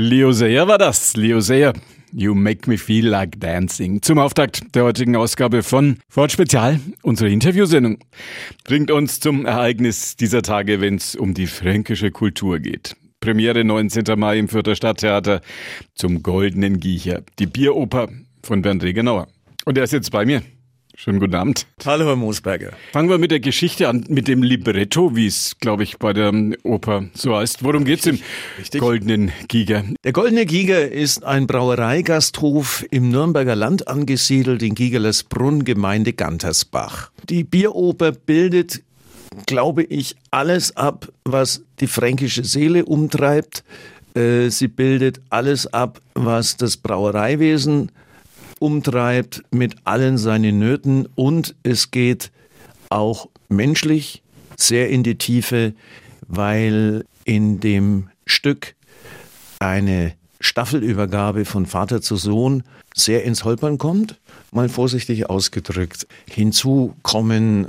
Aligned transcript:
Leo 0.00 0.30
Sayer 0.30 0.68
war 0.68 0.78
das. 0.78 1.16
Leo 1.16 1.40
Sayer. 1.40 1.72
You 2.12 2.32
make 2.32 2.70
me 2.70 2.78
feel 2.78 3.08
like 3.08 3.40
dancing. 3.40 4.00
Zum 4.00 4.20
Auftakt 4.20 4.72
der 4.76 4.84
heutigen 4.84 5.16
Ausgabe 5.16 5.64
von 5.64 5.98
Ford 6.08 6.30
Spezial, 6.30 6.78
unsere 7.02 7.30
Interviewsendung. 7.30 7.98
Bringt 8.62 8.92
uns 8.92 9.18
zum 9.18 9.44
Ereignis 9.44 10.14
dieser 10.14 10.42
Tage, 10.42 10.80
wenn 10.80 10.94
es 10.94 11.16
um 11.16 11.34
die 11.34 11.48
fränkische 11.48 12.12
Kultur 12.12 12.60
geht. 12.60 12.94
Premiere 13.18 13.64
19. 13.64 14.04
Mai 14.16 14.38
im 14.38 14.46
Fürther 14.46 14.76
Stadttheater 14.76 15.40
zum 15.96 16.22
Goldenen 16.22 16.78
Giecher. 16.78 17.22
Die 17.40 17.46
Bieroper 17.46 18.08
von 18.44 18.62
Bernd 18.62 18.84
Regenauer. 18.84 19.26
Und 19.64 19.78
er 19.78 19.82
ist 19.82 19.92
jetzt 19.92 20.12
bei 20.12 20.24
mir. 20.24 20.42
Schönen 21.00 21.20
guten 21.20 21.36
Abend. 21.36 21.64
Hallo, 21.86 22.06
Herr 22.06 22.16
Moosberger. 22.16 22.72
Fangen 22.92 23.08
wir 23.08 23.18
mit 23.18 23.30
der 23.30 23.38
Geschichte 23.38 23.88
an, 23.88 24.04
mit 24.08 24.26
dem 24.26 24.42
Libretto, 24.42 25.14
wie 25.14 25.28
es, 25.28 25.56
glaube 25.60 25.84
ich, 25.84 25.98
bei 25.98 26.12
der 26.12 26.32
Oper 26.64 27.04
so 27.14 27.36
heißt. 27.36 27.62
Worum 27.62 27.84
geht's 27.84 28.04
im 28.06 28.18
Richtig. 28.58 28.80
Goldenen 28.80 29.30
Giger? 29.46 29.84
Der 30.02 30.12
Goldene 30.12 30.44
Giger 30.44 30.90
ist 30.90 31.22
ein 31.22 31.46
Brauereigasthof 31.46 32.84
im 32.90 33.10
Nürnberger 33.10 33.54
Land 33.54 33.86
angesiedelt, 33.86 34.60
in 34.60 34.74
Gigerlesbrunn, 34.74 35.62
Gemeinde 35.62 36.14
Gantersbach. 36.14 37.12
Die 37.28 37.44
Bieroper 37.44 38.10
bildet, 38.10 38.82
glaube 39.46 39.84
ich, 39.84 40.16
alles 40.32 40.76
ab, 40.76 41.06
was 41.24 41.62
die 41.78 41.86
fränkische 41.86 42.42
Seele 42.42 42.84
umtreibt. 42.84 43.62
Äh, 44.16 44.48
sie 44.48 44.66
bildet 44.66 45.20
alles 45.30 45.72
ab, 45.72 46.00
was 46.14 46.56
das 46.56 46.76
Brauereiwesen 46.76 47.92
umtreibt 48.60 49.42
mit 49.50 49.76
allen 49.84 50.18
seinen 50.18 50.58
Nöten 50.58 51.08
und 51.14 51.54
es 51.62 51.90
geht 51.90 52.30
auch 52.90 53.28
menschlich 53.48 54.22
sehr 54.56 54.90
in 54.90 55.02
die 55.02 55.16
Tiefe, 55.16 55.74
weil 56.26 57.04
in 57.24 57.60
dem 57.60 58.08
Stück 58.26 58.74
eine 59.60 60.14
Staffelübergabe 60.40 61.44
von 61.44 61.66
Vater 61.66 62.00
zu 62.00 62.16
Sohn 62.16 62.62
sehr 62.94 63.24
ins 63.24 63.44
Holpern 63.44 63.78
kommt, 63.78 64.18
mal 64.52 64.68
vorsichtig 64.68 65.28
ausgedrückt. 65.28 66.06
Hinzu 66.28 66.94
kommen 67.02 67.66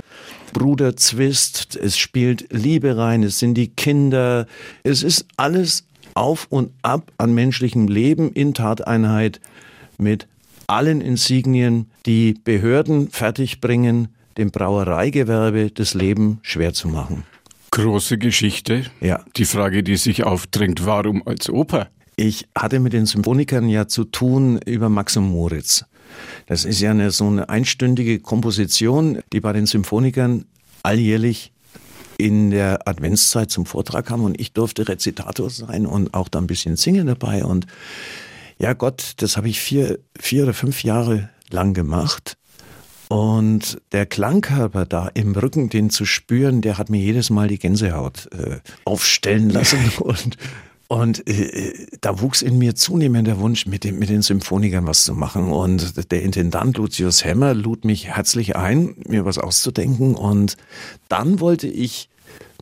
Bruderzwist, 0.52 1.76
es 1.76 1.98
spielt 1.98 2.46
Liebe 2.52 2.96
rein, 2.96 3.22
es 3.22 3.38
sind 3.38 3.54
die 3.54 3.68
Kinder, 3.68 4.46
es 4.82 5.02
ist 5.02 5.26
alles 5.36 5.84
auf 6.14 6.46
und 6.50 6.72
ab 6.82 7.12
an 7.18 7.34
menschlichem 7.34 7.88
Leben 7.88 8.32
in 8.32 8.54
Tateinheit 8.54 9.40
mit 9.98 10.26
allen 10.70 11.00
Insignien, 11.00 11.90
die 12.06 12.34
Behörden 12.44 13.10
fertigbringen, 13.10 14.08
dem 14.38 14.50
Brauereigewerbe 14.50 15.70
das 15.70 15.94
Leben 15.94 16.38
schwer 16.42 16.72
zu 16.72 16.88
machen. 16.88 17.24
Große 17.72 18.18
Geschichte. 18.18 18.84
Ja. 19.00 19.24
Die 19.36 19.44
Frage, 19.44 19.82
die 19.82 19.96
sich 19.96 20.24
aufdrängt, 20.24 20.86
warum 20.86 21.26
als 21.26 21.48
Oper? 21.50 21.88
Ich 22.16 22.48
hatte 22.56 22.80
mit 22.80 22.92
den 22.92 23.06
Symphonikern 23.06 23.68
ja 23.68 23.86
zu 23.88 24.04
tun 24.04 24.58
über 24.66 24.88
Max 24.88 25.16
und 25.16 25.30
Moritz. 25.30 25.84
Das 26.46 26.64
ist 26.64 26.80
ja 26.80 26.90
eine, 26.90 27.10
so 27.10 27.26
eine 27.26 27.48
einstündige 27.48 28.18
Komposition, 28.18 29.20
die 29.32 29.40
bei 29.40 29.52
den 29.52 29.66
Symphonikern 29.66 30.44
alljährlich 30.82 31.52
in 32.18 32.50
der 32.50 32.86
Adventszeit 32.86 33.50
zum 33.50 33.66
Vortrag 33.66 34.06
kam 34.06 34.22
und 34.24 34.38
ich 34.38 34.52
durfte 34.52 34.86
Rezitator 34.86 35.48
sein 35.48 35.86
und 35.86 36.12
auch 36.12 36.28
da 36.28 36.38
ein 36.38 36.46
bisschen 36.46 36.76
singen 36.76 37.06
dabei 37.06 37.44
und 37.44 37.66
ja, 38.60 38.74
Gott, 38.74 39.14
das 39.16 39.36
habe 39.36 39.48
ich 39.48 39.58
vier, 39.58 39.98
vier 40.18 40.44
oder 40.44 40.54
fünf 40.54 40.84
Jahre 40.84 41.30
lang 41.48 41.72
gemacht. 41.72 42.36
Und 43.08 43.80
der 43.90 44.06
Klangkörper 44.06 44.86
da 44.86 45.08
im 45.14 45.34
Rücken, 45.34 45.68
den 45.70 45.90
zu 45.90 46.04
spüren, 46.04 46.60
der 46.60 46.78
hat 46.78 46.90
mir 46.90 47.00
jedes 47.00 47.30
Mal 47.30 47.48
die 47.48 47.58
Gänsehaut 47.58 48.28
äh, 48.32 48.58
aufstellen 48.84 49.50
lassen. 49.50 49.78
und 49.98 50.36
und 50.90 51.24
äh, 51.28 51.86
da 52.00 52.20
wuchs 52.20 52.42
in 52.42 52.58
mir 52.58 52.74
zunehmend 52.74 53.28
der 53.28 53.38
Wunsch, 53.38 53.64
mit, 53.64 53.84
dem, 53.84 54.00
mit 54.00 54.08
den 54.08 54.22
Symphonikern 54.22 54.88
was 54.88 55.04
zu 55.04 55.14
machen. 55.14 55.52
Und 55.52 56.10
der 56.10 56.22
Intendant 56.22 56.78
Lucius 56.78 57.24
Hemmer 57.24 57.54
lud 57.54 57.84
mich 57.84 58.08
herzlich 58.08 58.56
ein, 58.56 58.96
mir 59.06 59.24
was 59.24 59.38
auszudenken. 59.38 60.16
Und 60.16 60.56
dann 61.08 61.38
wollte 61.38 61.68
ich 61.68 62.09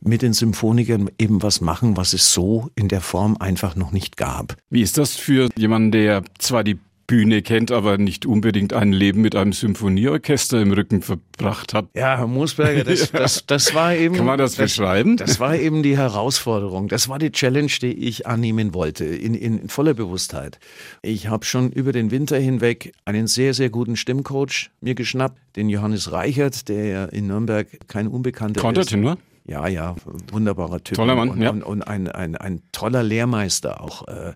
mit 0.03 0.21
den 0.21 0.33
Symphonikern 0.33 1.09
eben 1.19 1.43
was 1.43 1.61
machen, 1.61 1.97
was 1.97 2.13
es 2.13 2.33
so 2.33 2.69
in 2.75 2.87
der 2.87 3.01
Form 3.01 3.37
einfach 3.37 3.75
noch 3.75 3.91
nicht 3.91 4.17
gab. 4.17 4.55
Wie 4.69 4.81
ist 4.81 4.97
das 4.97 5.15
für 5.15 5.49
jemanden, 5.57 5.91
der 5.91 6.23
zwar 6.37 6.63
die 6.63 6.79
Bühne 7.09 7.41
kennt, 7.41 7.71
aber 7.71 7.97
nicht 7.97 8.27
unbedingt 8.27 8.71
ein 8.71 8.93
Leben 8.93 9.21
mit 9.21 9.35
einem 9.35 9.51
Symphonieorchester 9.51 10.61
im 10.61 10.71
Rücken 10.71 11.01
verbracht 11.01 11.73
hat. 11.73 11.87
Ja, 11.95 12.19
Herr 12.19 12.27
Moosberger, 12.27 12.83
das, 12.83 13.11
das, 13.11 13.47
das 13.47 13.73
war 13.73 13.95
eben. 13.95 14.15
Kann 14.15 14.27
man 14.27 14.37
das, 14.37 14.53
das 14.53 14.65
beschreiben? 14.65 15.17
Das 15.17 15.39
war 15.39 15.55
eben 15.55 15.81
die 15.81 15.97
Herausforderung. 15.97 16.87
Das 16.87 17.09
war 17.09 17.17
die 17.17 17.31
Challenge, 17.31 17.71
die 17.81 17.93
ich 17.93 18.27
annehmen 18.27 18.75
wollte, 18.75 19.05
in, 19.05 19.33
in 19.33 19.69
voller 19.69 19.95
Bewusstheit. 19.95 20.59
Ich 21.01 21.27
habe 21.27 21.45
schon 21.45 21.71
über 21.71 21.93
den 21.93 22.11
Winter 22.11 22.37
hinweg 22.37 22.93
einen 23.05 23.25
sehr, 23.25 23.55
sehr 23.55 23.71
guten 23.71 23.95
Stimmcoach 23.95 24.69
mir 24.79 24.93
geschnappt, 24.93 25.39
den 25.55 25.67
Johannes 25.67 26.11
Reichert, 26.11 26.69
der 26.69 26.85
ja 26.85 27.05
in 27.05 27.25
Nürnberg 27.25 27.67
kein 27.87 28.07
Unbekannter 28.07 28.61
Kontertenor? 28.61 29.13
ist. 29.13 29.28
Ja, 29.49 29.67
ja, 29.67 29.95
wunderbarer 30.31 30.83
Typ. 30.83 30.95
Toller 30.95 31.15
Mann, 31.15 31.29
und, 31.29 31.41
ja. 31.41 31.49
Und, 31.49 31.63
und 31.63 31.81
ein, 31.81 32.07
ein, 32.07 32.35
ein 32.35 32.61
toller 32.71 33.01
Lehrmeister 33.01 33.81
auch. 33.81 34.07
Äh, 34.07 34.33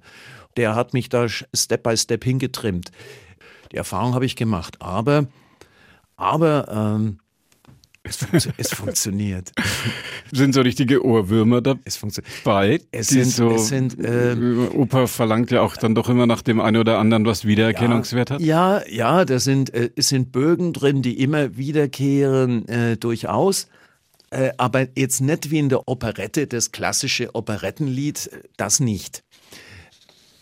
der 0.58 0.76
hat 0.76 0.94
mich 0.94 1.08
da 1.08 1.28
Step 1.30 1.84
by 1.84 1.96
Step 1.96 2.24
hingetrimmt. 2.24 2.92
Die 3.72 3.78
Erfahrung 3.78 4.16
habe 4.16 4.26
ich 4.26 4.36
gemacht. 4.36 4.78
Aber, 4.82 5.28
aber 6.16 6.96
ähm, 6.98 7.20
es, 8.02 8.18
funktio 8.18 8.52
es, 8.58 8.74
funktioniert. 8.74 9.52
Sind 10.32 10.56
so 10.56 10.62
richtige 10.62 11.06
Ohrwürmer 11.06 11.62
dabei? 11.62 11.82
Es 11.86 11.96
funktioniert. 11.96 12.88
Es 12.92 13.10
sind, 13.10 13.28
so, 13.28 13.52
es 13.52 13.68
sind 13.68 14.00
äh, 14.00 14.36
Oper 14.74 15.08
verlangt 15.08 15.52
ja 15.52 15.62
auch 15.62 15.78
dann 15.78 15.94
doch 15.94 16.10
immer 16.10 16.26
nach 16.26 16.42
dem 16.42 16.60
einen 16.60 16.78
oder 16.78 16.98
anderen, 16.98 17.28
was 17.28 17.46
Wiedererkennungswert 17.46 18.32
ja, 18.32 18.36
hat. 18.36 18.42
Ja, 18.42 18.82
ja, 18.90 19.26
da 19.26 19.38
sind, 19.38 19.72
äh, 19.76 19.92
es 19.96 20.10
sind 20.10 20.32
Bögen 20.32 20.74
drin, 20.74 21.04
die 21.04 21.22
immer 21.22 21.56
wiederkehren, 21.56 22.68
äh, 22.68 22.98
durchaus. 22.98 23.68
Äh, 24.34 24.52
aber 24.58 24.88
jetzt 24.98 25.22
nicht 25.22 25.52
wie 25.52 25.60
in 25.60 25.70
der 25.70 25.88
Operette, 25.88 26.48
das 26.48 26.72
klassische 26.72 27.36
Operettenlied, 27.36 28.32
das 28.58 28.80
nicht. 28.80 29.24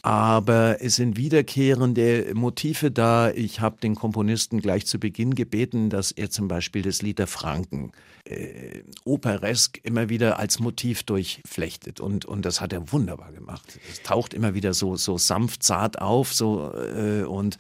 Aber 0.02 0.78
es 0.79 0.96
sind 0.96 1.18
wiederkehrende 1.18 2.31
Motive 2.34 2.90
da. 2.90 3.31
Ich 3.31 3.59
habe 3.59 3.81
den 3.81 3.96
Komponisten 3.96 4.59
gleich 4.62 4.88
zu 4.88 4.97
Beginn 4.97 5.35
gebeten, 5.35 5.90
dass 5.90 6.12
er 6.12 6.30
zum 6.31 6.47
Beispiel 6.47 6.81
das 6.81 7.01
Lied 7.01 7.19
der 7.19 7.28
Franken 7.28 7.91
äh, 8.24 8.81
operesk 9.03 9.80
immer 9.84 10.07
wieder 10.09 10.40
als 10.40 10.59
Motiv 10.59 11.03
durchflechtet. 11.03 12.00
Und, 12.00 12.25
und 12.25 12.46
das 12.46 12.62
hat 12.62 12.72
er 12.74 12.91
wunderbar 12.94 13.34
gemacht. 13.34 13.78
Es 13.91 14.01
taucht 14.01 14.34
immer 14.34 14.56
wieder 14.56 14.74
so, 14.74 14.96
so 14.96 15.18
sanft, 15.18 15.63
zart 15.63 16.01
auf. 16.01 16.34
So, 16.34 16.74
äh, 16.74 17.24
und 17.24 17.57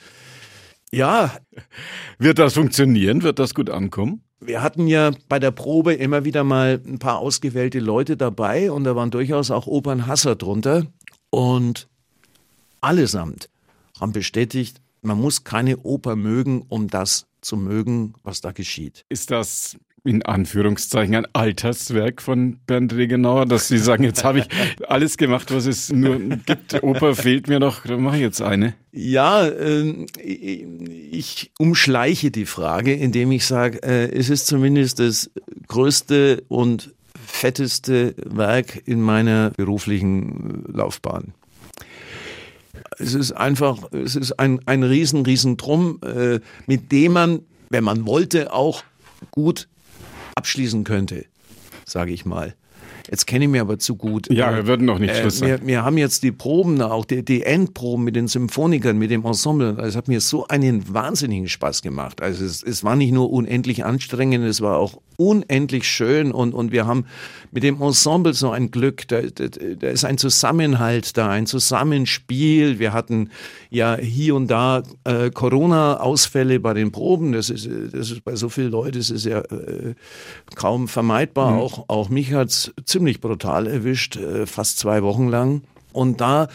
ja. 0.93 1.37
Wird 2.17 2.39
das 2.39 2.53
funktionieren? 2.53 3.21
Wird 3.21 3.37
das 3.37 3.53
gut 3.53 3.69
ankommen? 3.69 4.23
Wir 4.43 4.63
hatten 4.63 4.87
ja 4.87 5.11
bei 5.29 5.37
der 5.37 5.51
Probe 5.51 5.93
immer 5.93 6.25
wieder 6.25 6.43
mal 6.43 6.81
ein 6.85 6.97
paar 6.97 7.19
ausgewählte 7.19 7.79
Leute 7.79 8.17
dabei 8.17 8.71
und 8.71 8.85
da 8.85 8.95
waren 8.95 9.11
durchaus 9.11 9.51
auch 9.51 9.67
Opernhasser 9.67 10.35
drunter. 10.35 10.87
Und 11.29 11.87
allesamt 12.81 13.49
haben 13.99 14.13
bestätigt, 14.13 14.81
man 15.03 15.21
muss 15.21 15.43
keine 15.43 15.77
Oper 15.77 16.15
mögen, 16.15 16.63
um 16.67 16.87
das 16.87 17.27
zu 17.41 17.55
mögen, 17.55 18.15
was 18.23 18.41
da 18.41 18.51
geschieht. 18.51 19.05
Ist 19.09 19.29
das 19.29 19.77
in 20.03 20.23
Anführungszeichen 20.23 21.15
ein 21.15 21.27
Alterswerk 21.33 22.21
von 22.21 22.57
Bernd 22.65 22.93
Regenauer, 22.93 23.45
dass 23.45 23.67
Sie 23.67 23.77
sagen, 23.77 24.03
jetzt 24.03 24.23
habe 24.23 24.39
ich 24.39 24.45
alles 24.87 25.17
gemacht, 25.17 25.53
was 25.53 25.67
es 25.67 25.91
nur 25.91 26.19
gibt. 26.19 26.81
Oper 26.81 27.15
fehlt 27.15 27.47
mir 27.47 27.59
noch, 27.59 27.85
dann 27.85 28.01
mache 28.01 28.15
ich 28.15 28.21
jetzt 28.23 28.41
eine. 28.41 28.73
Ja, 28.91 29.45
äh, 29.45 30.05
ich 30.19 31.51
umschleiche 31.59 32.31
die 32.31 32.45
Frage, 32.47 32.93
indem 32.93 33.31
ich 33.31 33.45
sage, 33.45 33.83
äh, 33.83 34.11
es 34.11 34.29
ist 34.29 34.47
zumindest 34.47 34.99
das 34.99 35.29
größte 35.67 36.43
und 36.47 36.93
fetteste 37.23 38.15
Werk 38.25 38.81
in 38.85 39.01
meiner 39.01 39.51
beruflichen 39.51 40.63
Laufbahn. 40.67 41.33
Es 42.97 43.13
ist 43.13 43.33
einfach, 43.33 43.91
es 43.91 44.15
ist 44.15 44.33
ein, 44.33 44.59
ein 44.65 44.83
riesen, 44.83 45.25
riesen 45.25 45.57
Drum, 45.57 45.99
äh, 46.03 46.39
mit 46.65 46.91
dem 46.91 47.13
man, 47.13 47.39
wenn 47.69 47.83
man 47.83 48.07
wollte, 48.07 48.51
auch 48.51 48.83
gut 49.29 49.67
abschließen 50.35 50.83
könnte, 50.83 51.25
sage 51.85 52.11
ich 52.11 52.25
mal. 52.25 52.55
Jetzt 53.11 53.27
kenne 53.27 53.43
ich 53.43 53.51
mir 53.51 53.59
aber 53.59 53.77
zu 53.77 53.97
gut. 53.97 54.31
Ja, 54.31 54.55
wir 54.55 54.67
würden 54.67 54.85
noch 54.85 54.97
nicht 54.97 55.11
äh, 55.11 55.19
Schluss 55.19 55.41
äh, 55.41 55.47
wir, 55.47 55.67
wir, 55.67 55.83
haben 55.83 55.97
jetzt 55.97 56.23
die 56.23 56.31
Proben, 56.31 56.81
auch 56.81 57.03
die, 57.03 57.25
die, 57.25 57.43
Endproben 57.43 58.05
mit 58.05 58.15
den 58.15 58.29
Symphonikern, 58.29 58.97
mit 58.97 59.11
dem 59.11 59.25
Ensemble. 59.25 59.77
Es 59.81 59.97
hat 59.97 60.07
mir 60.07 60.21
so 60.21 60.47
einen 60.47 60.93
wahnsinnigen 60.93 61.49
Spaß 61.49 61.81
gemacht. 61.81 62.21
Also 62.21 62.45
es, 62.45 62.63
es 62.63 62.85
war 62.85 62.95
nicht 62.95 63.11
nur 63.11 63.29
unendlich 63.29 63.83
anstrengend, 63.83 64.45
es 64.45 64.61
war 64.61 64.77
auch 64.77 65.01
unendlich 65.17 65.87
schön 65.87 66.31
und, 66.31 66.53
und 66.53 66.71
wir 66.71 66.87
haben 66.87 67.05
mit 67.51 67.63
dem 67.63 67.81
Ensemble 67.81 68.33
so 68.33 68.49
ein 68.49 68.71
Glück. 68.71 69.07
Da, 69.09 69.21
da, 69.21 69.47
da 69.47 69.87
ist 69.89 70.05
ein 70.05 70.17
Zusammenhalt 70.17 71.17
da, 71.17 71.29
ein 71.29 71.45
Zusammenspiel. 71.45 72.79
Wir 72.79 72.93
hatten 72.93 73.29
ja 73.69 73.97
hier 73.97 74.35
und 74.35 74.47
da 74.47 74.83
äh, 75.03 75.29
Corona-Ausfälle 75.29 76.61
bei 76.61 76.73
den 76.73 76.91
Proben. 76.91 77.33
Das 77.33 77.49
ist, 77.49 77.69
das 77.91 78.09
ist 78.09 78.23
bei 78.23 78.35
so 78.35 78.47
vielen 78.47 78.71
Leuten, 78.71 78.97
das 78.97 79.09
ist 79.09 79.25
ja 79.25 79.39
äh, 79.41 79.95
kaum 80.55 80.87
vermeidbar. 80.87 81.51
Mhm. 81.51 81.59
Auch, 81.59 81.85
auch 81.89 82.09
mich 82.09 82.33
hat's 82.33 82.71
ziemlich 82.85 83.00
brutal 83.21 83.67
erwischt, 83.67 84.17
äh, 84.17 84.45
fast 84.45 84.79
zwei 84.79 85.03
Wochen 85.03 85.27
lang. 85.27 85.61
Und 85.93 86.21
da 86.21 86.47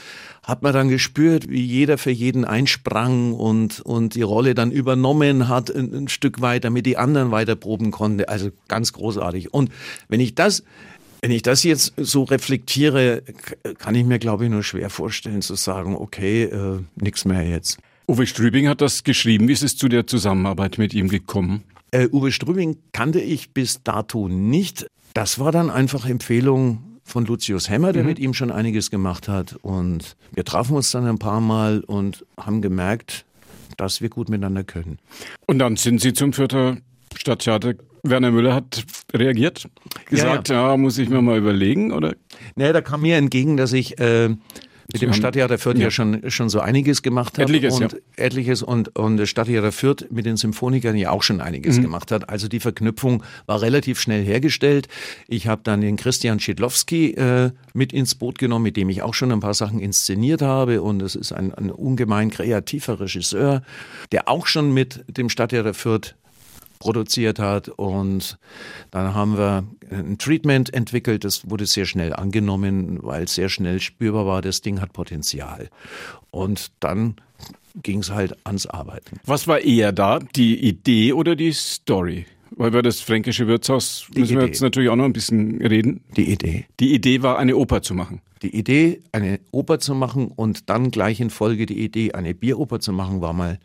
hat 0.43 0.63
man 0.63 0.73
dann 0.73 0.89
gespürt, 0.89 1.51
wie 1.51 1.63
jeder 1.63 1.99
für 1.99 2.11
jeden 2.11 2.45
einsprang 2.45 3.33
und, 3.33 3.81
und 3.81 4.15
die 4.15 4.23
Rolle 4.23 4.55
dann 4.55 4.71
übernommen 4.71 5.49
hat, 5.49 5.75
ein, 5.75 5.93
ein 5.93 6.09
Stück 6.09 6.41
weit, 6.41 6.65
damit 6.65 6.87
die 6.87 6.97
anderen 6.97 7.33
weiter 7.33 7.57
proben 7.57 7.91
konnten. 7.91 8.25
Also 8.25 8.51
ganz 8.69 8.93
großartig. 8.93 9.53
Und 9.53 9.71
wenn 10.09 10.21
ich 10.21 10.35
das 10.35 10.63
wenn 11.23 11.31
ich 11.31 11.43
das 11.43 11.65
jetzt 11.65 11.95
so 11.97 12.23
reflektiere, 12.23 13.23
kann 13.79 13.95
ich 13.95 14.05
mir, 14.05 14.19
glaube 14.21 14.45
ich, 14.45 14.51
nur 14.51 14.63
schwer 14.63 14.91
vorstellen 14.91 15.43
zu 15.43 15.57
sagen, 15.57 15.97
okay, 15.97 16.45
äh, 16.45 16.81
nichts 16.95 17.25
mehr 17.25 17.43
jetzt. 17.43 17.79
Uwe 18.07 18.27
Strübing 18.27 18.69
hat 18.69 18.81
das 18.81 19.03
geschrieben. 19.03 19.49
Wie 19.49 19.53
ist 19.53 19.65
es 19.65 19.77
zu 19.77 19.89
der 19.89 20.07
Zusammenarbeit 20.07 20.79
mit 20.79 20.95
ihm 20.95 21.09
gekommen? 21.09 21.65
Äh, 21.91 22.09
Uwe 22.13 22.33
Strübing 22.33 22.79
kannte 22.93 23.21
ich 23.21 23.51
bis 23.51 23.83
dato 23.83 24.29
nicht. 24.29 24.87
Das 25.15 25.39
war 25.39 25.53
dann 25.53 25.71
einfach 25.71 26.07
Empfehlung 26.07 27.01
von 27.05 27.25
Lucius 27.25 27.71
Hemmer, 27.71 27.93
der 27.93 28.03
mhm. 28.03 28.09
mit 28.09 28.19
ihm 28.19 28.35
schon 28.35 28.51
einiges 28.51 28.91
gemacht 28.91 29.29
hat. 29.29 29.57
Und 29.63 30.17
wir 30.35 30.45
trafen 30.45 30.77
uns 30.77 30.91
dann 30.91 31.07
ein 31.07 31.19
paar 31.19 31.41
Mal 31.41 31.81
und 31.81 32.27
haben 32.37 32.61
gemerkt, 32.61 33.25
dass 33.77 34.01
wir 34.01 34.09
gut 34.09 34.29
miteinander 34.29 34.65
können. 34.65 34.99
Und 35.47 35.59
dann 35.59 35.77
sind 35.77 36.01
Sie 36.01 36.13
zum 36.13 36.33
Fürther 36.33 36.79
Stadttheater. 37.15 37.75
Werner 38.03 38.31
Müller 38.31 38.55
hat 38.55 38.85
reagiert, 39.13 39.69
gesagt, 40.09 40.49
ja, 40.49 40.55
ja. 40.55 40.71
ja 40.71 40.77
muss 40.77 40.97
ich 40.99 41.09
mir 41.09 41.23
mal 41.23 41.39
überlegen, 41.39 41.93
oder? 41.93 42.15
Nee, 42.55 42.73
da 42.73 42.81
kam 42.81 43.03
mir 43.03 43.17
entgegen, 43.17 43.57
dass 43.57 43.73
ich 43.73 43.99
äh, 43.99 44.29
mit 45.03 45.11
dem 45.11 45.13
Stadttheater 45.13 45.59
Fürth 45.59 45.77
ja. 45.77 45.85
ja, 45.85 45.91
schon, 45.91 46.31
schon 46.31 46.49
so 46.49 46.61
einiges 46.61 47.03
gemacht 47.03 47.39
hat. 47.39 47.45
Etliches, 47.45 47.81
und, 47.81 47.93
ja. 47.93 47.99
Etliches 48.17 48.63
und, 48.63 48.97
und 48.97 49.17
das 49.17 49.29
Stadttheater 49.29 49.73
Fürth 49.73 50.07
mit 50.11 50.27
den 50.27 50.37
Symphonikern 50.37 50.97
ja 50.97 51.11
auch 51.11 51.23
schon 51.23 51.41
einiges 51.41 51.79
mhm. 51.79 51.83
gemacht 51.83 52.11
hat. 52.11 52.29
Also 52.29 52.49
die 52.49 52.61
Verknüpfung 52.61 53.23
war 53.47 53.63
relativ 53.63 54.01
schnell 54.01 54.25
hergestellt. 54.25 54.89
Ich 55.29 55.47
habe 55.47 55.63
dann 55.65 55.81
den 55.81 55.97
Christian 55.97 56.41
Schiedlowski 56.41 57.13
äh, 57.13 57.51
mit 57.75 57.93
ins 57.93 58.15
Boot 58.15 58.39
genommen, 58.39 58.65
mit 58.65 58.77
dem 58.77 58.89
ich 58.89 59.03
auch 59.03 59.15
schon 59.15 59.33
ein 59.33 59.41
paar 59.41 59.55
Sachen 59.55 59.81
inszeniert 59.81 60.43
habe. 60.43 60.83
Und 60.83 61.03
es 61.03 61.15
ist 61.15 61.33
ein, 61.33 61.55
ein 61.55 61.71
ungemein 61.71 62.31
kreativer 62.31 63.01
Regisseur, 63.01 63.63
der 64.13 64.29
auch 64.29 64.47
schon 64.47 64.73
mit 64.73 65.05
dem 65.09 65.29
Stadttheater 65.29 65.75
Fürth 65.75 66.15
produziert 66.79 67.39
hat. 67.39 67.69
Und 67.69 68.39
dann 68.91 69.15
haben 69.15 69.37
wir 69.37 69.65
ein 69.91 70.19
Treatment 70.19 70.73
entwickelt. 70.73 71.25
Das 71.25 71.49
wurde 71.51 71.67
sehr 71.67 71.87
schnell 71.87 72.13
angenommen, 72.13 72.99
weil 73.03 73.29
sehr 73.29 73.49
schnell 73.49 73.81
spürbar 73.81 74.27
war, 74.27 74.43
das 74.43 74.61
Ding 74.61 74.81
hat 74.81 74.93
Potenzial. 74.93 75.69
Und 76.31 76.73
dann 76.81 77.17
ging 77.83 78.01
es 78.01 78.11
halt 78.11 78.37
ans 78.45 78.67
Arbeiten. 78.67 79.21
Was 79.25 79.47
war 79.49 79.61
eher 79.61 79.93
da, 79.93 80.19
die 80.19 80.59
Idee 80.59 81.13
oder 81.13 81.37
die 81.37 81.53
Story? 81.53 82.27
Weil 82.51 82.73
wir 82.73 82.83
das 82.83 83.01
fränkische 83.01 83.47
Wirtshaus 83.49 84.07
die 84.15 84.21
müssen 84.21 84.33
Idee. 84.33 84.41
wir 84.41 84.47
jetzt 84.47 84.63
natürlich 84.63 84.89
auch 84.89 84.97
noch 84.97 85.05
ein 85.05 85.13
bisschen 85.13 85.61
reden. 85.61 86.01
Die 86.17 86.31
Idee. 86.31 86.67
Die 86.81 86.95
Idee 86.95 87.23
war, 87.23 87.39
eine 87.39 87.57
Oper 87.57 87.83
zu 87.83 87.95
machen. 87.95 88.23
Die 88.43 88.55
Idee, 88.55 89.01
eine 89.13 89.41
Oper 89.51 89.79
zu 89.79 89.95
machen 89.95 90.29
und 90.29 90.69
dann 90.69 90.91
gleich 90.91 91.21
in 91.21 91.31
Folge 91.31 91.65
die 91.65 91.83
Idee, 91.83 92.13
eine 92.13 92.35
Bieroper 92.35 92.81
zu 92.81 92.93
machen, 92.93 93.21
war 93.21 93.33
mal, 93.33 93.59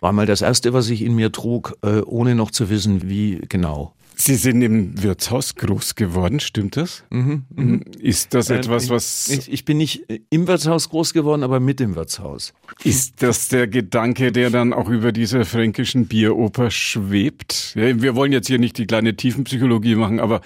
war 0.00 0.12
mal 0.12 0.26
das 0.26 0.40
erste, 0.40 0.72
was 0.72 0.88
ich 0.88 1.02
in 1.02 1.14
mir 1.14 1.30
trug, 1.30 1.76
äh, 1.82 2.00
ohne 2.00 2.34
noch 2.34 2.50
zu 2.50 2.70
wissen, 2.70 3.08
wie 3.08 3.42
genau. 3.48 3.94
Sie 4.16 4.34
sind 4.34 4.62
im 4.62 5.02
Wirtshaus 5.02 5.54
groß 5.54 5.94
geworden, 5.94 6.40
stimmt 6.40 6.76
das? 6.76 7.04
Mhm, 7.10 7.44
mhm. 7.54 7.80
Ist 7.98 8.34
das 8.34 8.50
äh, 8.50 8.56
etwas, 8.56 8.88
was. 8.88 9.28
Ich, 9.28 9.52
ich, 9.52 9.64
bin 9.64 9.78
nicht 9.78 10.04
im 10.30 10.46
Wirtshaus 10.46 10.88
groß 10.88 11.12
geworden, 11.12 11.42
aber 11.42 11.60
mit 11.60 11.80
dem 11.80 11.94
Wirtshaus. 11.94 12.54
Ist 12.82 13.22
das 13.22 13.48
der 13.48 13.66
Gedanke, 13.68 14.32
der 14.32 14.50
dann 14.50 14.72
auch 14.72 14.88
über 14.88 15.12
dieser 15.12 15.44
fränkischen 15.44 16.06
Bieroper 16.06 16.70
schwebt? 16.70 17.74
Ja, 17.76 18.00
wir 18.00 18.14
wollen 18.14 18.32
jetzt 18.32 18.46
hier 18.46 18.58
nicht 18.58 18.78
die 18.78 18.86
kleine 18.86 19.16
Tiefenpsychologie 19.16 19.94
machen, 19.94 20.20
aber 20.20 20.40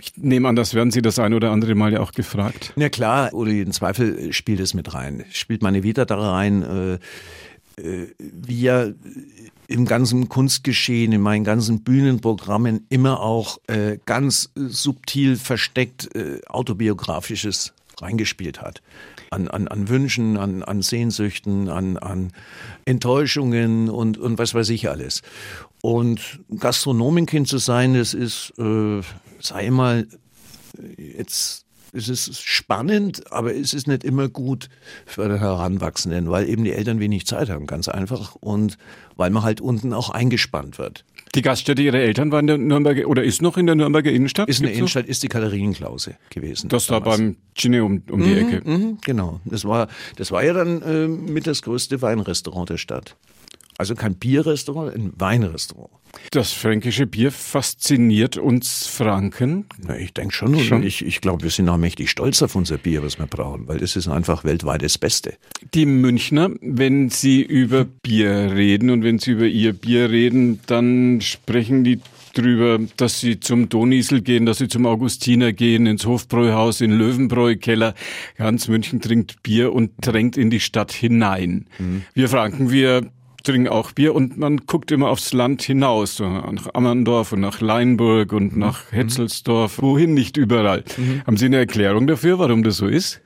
ich 0.00 0.16
nehme 0.16 0.48
an, 0.48 0.56
das 0.56 0.74
werden 0.74 0.90
Sie 0.90 1.02
das 1.02 1.18
ein 1.18 1.34
oder 1.34 1.50
andere 1.50 1.74
Mal 1.74 1.92
ja 1.92 2.00
auch 2.00 2.12
gefragt. 2.12 2.72
Na 2.76 2.88
klar, 2.88 3.34
oder 3.34 3.50
jeden 3.50 3.72
Zweifel 3.72 4.32
spielt 4.32 4.60
es 4.60 4.74
mit 4.74 4.94
rein. 4.94 5.24
Spielt 5.30 5.62
meine 5.62 5.82
Vita 5.82 6.04
da 6.04 6.32
rein. 6.32 6.62
Äh, 6.62 6.88
äh, 6.88 6.98
wir 8.18 8.94
im 9.68 9.84
ganzen 9.84 10.28
Kunstgeschehen, 10.28 11.12
in 11.12 11.20
meinen 11.20 11.44
ganzen 11.44 11.82
Bühnenprogrammen 11.82 12.86
immer 12.88 13.20
auch 13.20 13.58
äh, 13.66 13.98
ganz 14.06 14.50
subtil 14.54 15.36
versteckt 15.36 16.14
äh, 16.16 16.40
autobiografisches 16.48 17.74
reingespielt 18.00 18.60
hat. 18.62 18.80
An, 19.30 19.48
an, 19.48 19.68
an 19.68 19.88
Wünschen, 19.88 20.38
an, 20.38 20.62
an 20.62 20.80
Sehnsüchten, 20.80 21.68
an, 21.68 21.98
an 21.98 22.32
Enttäuschungen 22.86 23.90
und, 23.90 24.16
und 24.16 24.38
was 24.38 24.54
weiß 24.54 24.70
ich 24.70 24.88
alles. 24.88 25.22
Und 25.82 26.40
Gastronomenkind 26.58 27.46
zu 27.46 27.58
sein, 27.58 27.94
das 27.94 28.14
ist, 28.14 28.54
äh, 28.58 29.02
sei 29.40 29.70
mal, 29.70 30.06
jetzt 30.96 31.66
es 31.92 32.08
ist 32.08 32.42
spannend, 32.42 33.30
aber 33.32 33.54
es 33.54 33.74
ist 33.74 33.86
nicht 33.86 34.04
immer 34.04 34.28
gut 34.28 34.68
für 35.06 35.28
den 35.28 35.38
Heranwachsenden, 35.38 36.30
weil 36.30 36.48
eben 36.48 36.64
die 36.64 36.72
Eltern 36.72 37.00
wenig 37.00 37.26
Zeit 37.26 37.50
haben, 37.50 37.66
ganz 37.66 37.88
einfach. 37.88 38.34
Und 38.36 38.78
weil 39.16 39.30
man 39.30 39.42
halt 39.42 39.60
unten 39.60 39.92
auch 39.92 40.10
eingespannt 40.10 40.78
wird. 40.78 41.04
Die 41.34 41.42
Gaststätte 41.42 41.82
Ihrer 41.82 41.98
Eltern 41.98 42.32
war 42.32 42.40
in 42.40 42.46
der 42.46 42.56
Nürnberger 42.56 43.06
oder 43.06 43.22
ist 43.22 43.42
noch 43.42 43.56
in 43.58 43.66
der 43.66 43.74
Nürnberger 43.74 44.10
Innenstadt? 44.10 44.48
Ist 44.48 44.60
in 44.60 44.66
der 44.66 44.74
Innenstadt, 44.74 45.04
noch? 45.04 45.10
ist 45.10 45.22
die 45.22 45.28
Katharinenklause 45.28 46.16
gewesen. 46.30 46.68
Das 46.68 46.86
da 46.86 47.00
beim 47.00 47.36
Cine 47.56 47.84
um, 47.84 48.02
um 48.10 48.22
die 48.22 48.30
mhm, 48.30 48.38
Ecke. 48.38 48.62
Mhm, 48.68 48.98
genau. 49.04 49.40
Das 49.44 49.64
war, 49.64 49.88
das 50.16 50.30
war 50.30 50.44
ja 50.44 50.52
dann 50.54 50.82
äh, 50.82 51.08
mit 51.08 51.46
das 51.46 51.62
größte 51.62 52.00
Weinrestaurant 52.00 52.70
der 52.70 52.78
Stadt. 52.78 53.16
Also 53.78 53.94
kein 53.94 54.16
Bierrestaurant, 54.16 54.92
ein 54.92 55.12
Weinrestaurant. 55.16 55.90
Das 56.32 56.52
fränkische 56.52 57.06
Bier 57.06 57.30
fasziniert 57.30 58.36
uns 58.36 58.88
Franken? 58.88 59.66
Na, 59.80 59.96
ich 59.96 60.12
denke 60.12 60.34
schon. 60.34 60.58
schon. 60.58 60.82
Ich, 60.82 61.04
ich 61.04 61.20
glaube, 61.20 61.44
wir 61.44 61.50
sind 61.50 61.68
auch 61.68 61.76
mächtig 61.76 62.10
stolz 62.10 62.42
auf 62.42 62.56
unser 62.56 62.76
Bier, 62.76 63.04
was 63.04 63.20
wir 63.20 63.26
brauchen, 63.26 63.68
weil 63.68 63.78
das 63.78 63.94
ist 63.94 64.08
einfach 64.08 64.42
weltweit 64.42 64.82
das 64.82 64.98
Beste. 64.98 65.34
Die 65.74 65.86
Münchner, 65.86 66.50
wenn 66.60 67.08
sie 67.08 67.40
über 67.40 67.84
Bier 67.84 68.52
reden 68.52 68.90
und 68.90 69.04
wenn 69.04 69.20
sie 69.20 69.30
über 69.30 69.46
ihr 69.46 69.74
Bier 69.74 70.10
reden, 70.10 70.58
dann 70.66 71.20
sprechen 71.20 71.84
die 71.84 72.00
drüber, 72.34 72.80
dass 72.96 73.20
sie 73.20 73.38
zum 73.40 73.68
Donisel 73.68 74.22
gehen, 74.22 74.44
dass 74.44 74.58
sie 74.58 74.68
zum 74.68 74.86
Augustiner 74.86 75.52
gehen, 75.52 75.86
ins 75.86 76.04
Hofbräuhaus, 76.04 76.80
in 76.80 76.92
Löwenbräukeller. 76.92 77.94
Ganz 78.36 78.68
München 78.68 79.00
trinkt 79.00 79.42
Bier 79.42 79.72
und 79.72 79.92
drängt 80.00 80.36
in 80.36 80.50
die 80.50 80.60
Stadt 80.60 80.92
hinein. 80.92 81.66
Mhm. 81.78 82.02
Wir 82.14 82.28
Franken, 82.28 82.70
wir 82.70 83.10
trinken 83.48 83.68
auch 83.68 83.92
Bier 83.92 84.14
und 84.14 84.36
man 84.36 84.58
guckt 84.66 84.90
immer 84.90 85.08
aufs 85.08 85.32
Land 85.32 85.62
hinaus, 85.62 86.16
so 86.16 86.28
nach 86.28 86.74
Ammerndorf 86.74 87.32
und 87.32 87.40
nach 87.40 87.60
Leinburg 87.62 88.32
und 88.32 88.52
mhm. 88.52 88.58
nach 88.60 88.92
Hetzelsdorf, 88.92 89.80
wohin 89.80 90.12
nicht 90.12 90.36
überall. 90.36 90.84
Mhm. 90.98 91.22
Haben 91.26 91.36
Sie 91.38 91.46
eine 91.46 91.56
Erklärung 91.56 92.06
dafür, 92.06 92.38
warum 92.38 92.62
das 92.62 92.76
so 92.76 92.86
ist? 92.86 93.22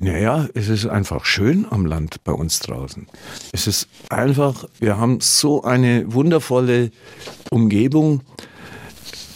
Naja, 0.00 0.48
es 0.54 0.68
ist 0.68 0.86
einfach 0.86 1.26
schön 1.26 1.66
am 1.68 1.84
Land 1.84 2.24
bei 2.24 2.32
uns 2.32 2.58
draußen. 2.60 3.06
Es 3.52 3.66
ist 3.66 3.86
einfach, 4.08 4.64
wir 4.80 4.96
haben 4.96 5.20
so 5.20 5.62
eine 5.62 6.12
wundervolle 6.12 6.90
Umgebung, 7.50 8.22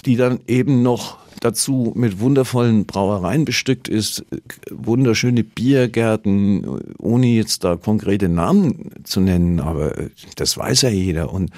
die 0.06 0.16
dann 0.16 0.40
eben 0.46 0.82
noch 0.82 1.18
dazu 1.40 1.92
mit 1.96 2.20
wundervollen 2.20 2.86
Brauereien 2.86 3.44
bestückt 3.44 3.88
ist, 3.88 4.24
wunderschöne 4.70 5.42
Biergärten, 5.42 6.64
ohne 6.98 7.26
jetzt 7.26 7.64
da 7.64 7.76
konkrete 7.76 8.28
Namen 8.28 8.90
zu 9.04 9.20
nennen, 9.20 9.60
aber 9.60 9.94
das 10.36 10.56
weiß 10.56 10.82
ja 10.82 10.90
jeder. 10.90 11.32
Und 11.32 11.50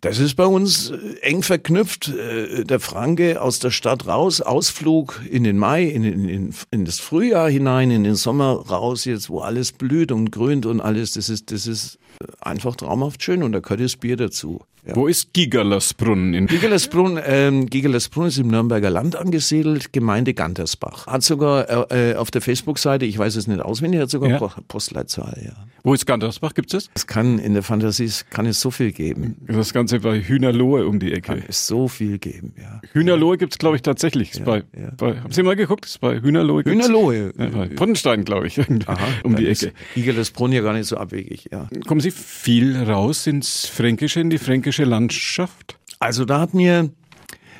das 0.00 0.18
ist 0.18 0.34
bei 0.34 0.46
uns 0.46 0.92
eng 1.22 1.42
verknüpft. 1.42 2.08
Äh, 2.08 2.64
der 2.64 2.80
Franke 2.80 3.40
aus 3.40 3.58
der 3.58 3.70
Stadt 3.70 4.06
raus, 4.06 4.40
Ausflug 4.40 5.20
in 5.30 5.44
den 5.44 5.58
Mai, 5.58 5.84
in, 5.84 6.04
in, 6.04 6.54
in 6.70 6.84
das 6.84 7.00
Frühjahr 7.00 7.50
hinein, 7.50 7.90
in 7.90 8.04
den 8.04 8.14
Sommer 8.14 8.66
raus, 8.68 9.04
jetzt 9.04 9.30
wo 9.30 9.40
alles 9.40 9.72
blüht 9.72 10.12
und 10.12 10.30
grünt 10.30 10.66
und 10.66 10.80
alles. 10.80 11.12
Das 11.12 11.28
ist, 11.28 11.50
das 11.50 11.66
ist 11.66 11.98
einfach 12.40 12.76
traumhaft 12.76 13.22
schön 13.22 13.42
und 13.42 13.52
da 13.52 13.60
gehört 13.60 13.80
das 13.80 13.96
Bier 13.96 14.16
dazu. 14.16 14.60
Ja. 14.86 14.96
Wo 14.96 15.08
ist 15.08 15.34
Gigerlersbrunn? 15.34 16.32
In 16.32 16.46
Gigerlersbrunn, 16.46 17.20
ähm, 17.22 17.66
Gigerlersbrunn 17.66 18.28
ist 18.28 18.38
im 18.38 18.48
Nürnberger 18.48 18.88
Land 18.88 19.14
angesiedelt, 19.14 19.92
Gemeinde 19.92 20.32
Gantersbach. 20.32 21.06
Hat 21.06 21.22
sogar 21.22 21.92
äh, 21.92 22.14
auf 22.14 22.30
der 22.30 22.40
Facebook-Seite, 22.40 23.04
ich 23.04 23.18
weiß 23.18 23.36
es 23.36 23.46
nicht 23.46 23.60
auswendig, 23.60 24.00
hat 24.00 24.10
sogar 24.10 24.30
ja. 24.30 24.38
Postleitzahl, 24.68 25.38
ja. 25.44 25.52
Wo 25.82 25.92
ist 25.92 26.06
Gantersbach? 26.06 26.54
Gibt 26.54 26.72
es 26.72 26.84
das? 26.84 26.90
Es 26.94 27.06
kann, 27.06 27.38
in 27.38 27.52
der 27.52 27.62
Fantasie 27.62 28.10
kann 28.30 28.46
es 28.46 28.60
so 28.60 28.70
viel 28.70 28.92
geben. 28.92 29.36
Das 29.46 29.72
Ganze 29.80 30.00
bei 30.00 30.20
Hühnerlohe 30.20 30.86
um 30.86 31.00
die 31.00 31.10
Ecke. 31.10 31.32
Kann 31.32 31.44
es 31.48 31.66
so 31.66 31.88
viel 31.88 32.18
geben, 32.18 32.52
ja. 32.60 32.82
Hühnerlohe 32.92 33.38
gibt 33.38 33.54
es, 33.54 33.58
glaube 33.58 33.76
ich, 33.76 33.82
tatsächlich. 33.82 34.34
Ja, 34.34 34.44
bei, 34.44 34.56
ja. 34.78 34.90
bei, 34.94 35.18
haben 35.18 35.32
Sie 35.32 35.42
mal 35.42 35.56
geguckt? 35.56 35.86
Ist 35.86 36.02
bei 36.02 36.20
Hühnerlohe 36.20 36.64
Hühnerlohe. 36.64 37.32
Ja, 37.38 37.46
bei 37.46 37.68
Pottenstein, 37.68 38.26
glaube 38.26 38.46
ich, 38.46 38.60
Aha, 38.86 38.98
um 39.24 39.36
die 39.36 39.48
Ecke. 39.48 39.72
Gigerlersbrunn 39.94 40.52
ja 40.52 40.60
gar 40.60 40.74
nicht 40.74 40.86
so 40.86 40.98
abwegig, 40.98 41.48
ja. 41.50 41.66
Kommen 41.86 42.02
Sie 42.02 42.10
viel 42.10 42.76
raus 42.76 43.26
ins 43.26 43.64
Fränkische, 43.64 44.20
in 44.20 44.28
die 44.28 44.36
fränkische 44.36 44.84
Landschaft? 44.84 45.78
Also 45.98 46.26
da 46.26 46.40
hat 46.40 46.52
mir, 46.52 46.90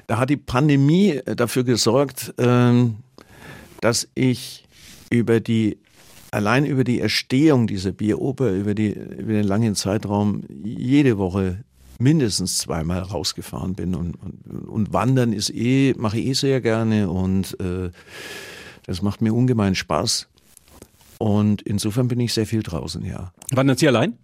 da 0.06 0.18
hat 0.18 0.28
die 0.28 0.36
Pandemie 0.36 1.12
äh, 1.24 1.34
dafür 1.34 1.64
gesorgt, 1.64 2.34
ähm, 2.36 2.96
dass 3.80 4.10
ich 4.14 4.68
über 5.08 5.40
die 5.40 5.78
allein 6.32 6.66
über 6.66 6.84
die 6.84 7.00
Erstehung 7.00 7.66
dieser 7.66 7.92
Bieroper, 7.92 8.52
über, 8.52 8.74
die, 8.74 8.90
über 8.90 9.32
den 9.32 9.44
langen 9.44 9.74
Zeitraum 9.74 10.42
jede 10.62 11.16
Woche 11.16 11.64
mindestens 12.00 12.58
zweimal 12.58 13.00
rausgefahren 13.00 13.74
bin 13.74 13.94
und, 13.94 14.14
und, 14.14 14.68
und 14.68 14.92
wandern 14.92 15.32
ist 15.32 15.50
eh, 15.50 15.94
mache 15.96 16.18
ich 16.18 16.26
eh 16.26 16.32
sehr 16.32 16.60
gerne 16.60 17.10
und 17.10 17.58
äh, 17.60 17.90
Das 18.86 19.02
macht 19.02 19.22
mir 19.22 19.32
ungemein 19.32 19.76
Spaß. 19.76 20.26
Und 21.18 21.62
insofern 21.62 22.08
bin 22.08 22.18
ich 22.18 22.32
sehr 22.32 22.46
viel 22.46 22.62
draußen, 22.62 23.04
ja. 23.04 23.32
Wandern 23.52 23.76
Sie 23.76 23.86
allein? 23.86 24.14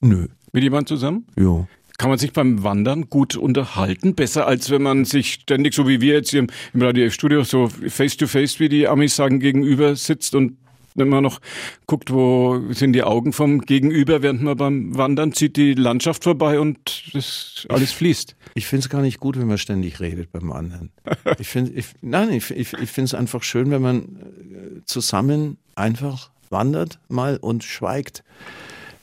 Nö. 0.00 0.28
Mit 0.52 0.62
jemandem 0.62 0.86
zusammen? 0.86 1.26
Jo. 1.36 1.66
Kann 1.98 2.08
man 2.08 2.18
sich 2.18 2.32
beim 2.32 2.62
Wandern 2.62 3.10
gut 3.10 3.36
unterhalten? 3.36 4.14
Besser 4.14 4.46
als 4.46 4.70
wenn 4.70 4.82
man 4.82 5.04
sich 5.04 5.32
ständig, 5.34 5.74
so 5.74 5.88
wie 5.88 6.00
wir 6.00 6.14
jetzt 6.14 6.30
hier 6.30 6.40
im, 6.40 6.46
im 6.72 6.80
Radio 6.80 7.04
F-Studio, 7.06 7.42
so 7.42 7.68
face 7.68 8.16
to 8.16 8.28
face, 8.28 8.60
wie 8.60 8.68
die 8.68 8.86
Amis 8.88 9.16
sagen, 9.16 9.40
gegenüber 9.40 9.96
sitzt 9.96 10.34
und 10.34 10.56
wenn 10.98 11.08
man 11.08 11.22
noch 11.22 11.40
guckt, 11.86 12.12
wo 12.12 12.60
sind 12.70 12.92
die 12.92 13.02
Augen 13.02 13.32
vom 13.32 13.60
Gegenüber, 13.60 14.22
während 14.22 14.42
man 14.42 14.56
beim 14.56 14.96
Wandern 14.96 15.32
zieht 15.32 15.56
die 15.56 15.74
Landschaft 15.74 16.24
vorbei 16.24 16.60
und 16.60 17.14
das 17.14 17.66
alles 17.68 17.92
fließt. 17.92 18.36
Ich 18.54 18.66
finde 18.66 18.84
es 18.84 18.88
gar 18.88 19.02
nicht 19.02 19.20
gut, 19.20 19.38
wenn 19.38 19.46
man 19.46 19.58
ständig 19.58 20.00
redet 20.00 20.32
beim 20.32 20.48
Wandern. 20.48 20.90
Ich 21.38 21.48
finde, 21.48 21.72
ich, 21.72 21.86
nein, 22.00 22.32
ich, 22.32 22.50
ich, 22.50 22.72
ich 22.72 22.90
finde 22.90 23.06
es 23.06 23.14
einfach 23.14 23.42
schön, 23.42 23.70
wenn 23.70 23.82
man 23.82 23.98
äh, 24.00 24.84
zusammen 24.84 25.58
einfach 25.74 26.30
wandert 26.50 26.98
mal 27.08 27.36
und 27.36 27.64
schweigt. 27.64 28.24